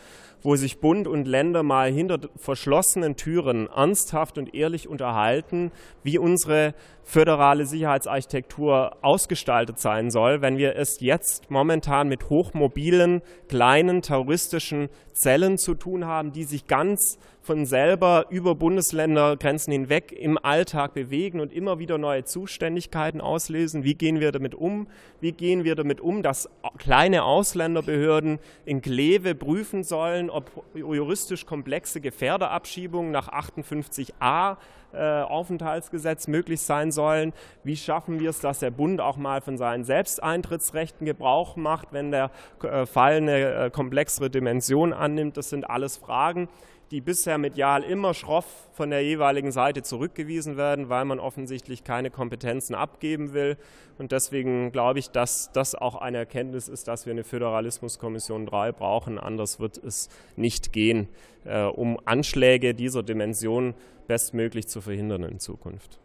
[0.42, 5.70] wo sich Bund und Länder mal hinter verschlossenen Türen ernsthaft und ehrlich unterhalten,
[6.02, 6.74] wie unsere
[7.04, 15.58] föderale Sicherheitsarchitektur ausgestaltet sein soll, wenn wir es jetzt momentan mit hochmobilen, kleinen terroristischen Zellen
[15.58, 21.52] zu tun haben, die sich ganz von selber über Bundesländergrenzen hinweg im Alltag bewegen und
[21.52, 23.82] immer wieder neue Zuständigkeiten auslösen.
[23.82, 24.86] Wie gehen wir damit um?
[25.20, 32.00] Wie gehen wir damit um, dass kleine Ausländerbehörden in Kleve prüfen sollen, ob juristisch komplexe
[32.00, 34.56] Gefährderabschiebungen nach 58a
[34.94, 37.32] äh, Aufenthaltsgesetz möglich sein sollen.
[37.64, 42.10] Wie schaffen wir es, dass der Bund auch mal von seinen Selbsteintrittsrechten Gebrauch macht, wenn
[42.10, 42.30] der
[42.62, 45.38] äh, Fall eine äh, komplexere Dimension annimmt?
[45.38, 46.48] Das sind alles Fragen,
[46.92, 52.10] die bisher medial immer schroff von der jeweiligen Seite zurückgewiesen werden, weil man offensichtlich keine
[52.10, 53.56] Kompetenzen abgeben will.
[53.98, 58.72] Und deswegen glaube ich, dass das auch eine Erkenntnis ist, dass wir eine Föderalismuskommission 3
[58.72, 59.18] brauchen.
[59.18, 61.08] Anders wird es nicht gehen,
[61.46, 63.74] äh, um Anschläge dieser Dimension
[64.06, 65.98] bestmöglich zu verhindern in Zukunft.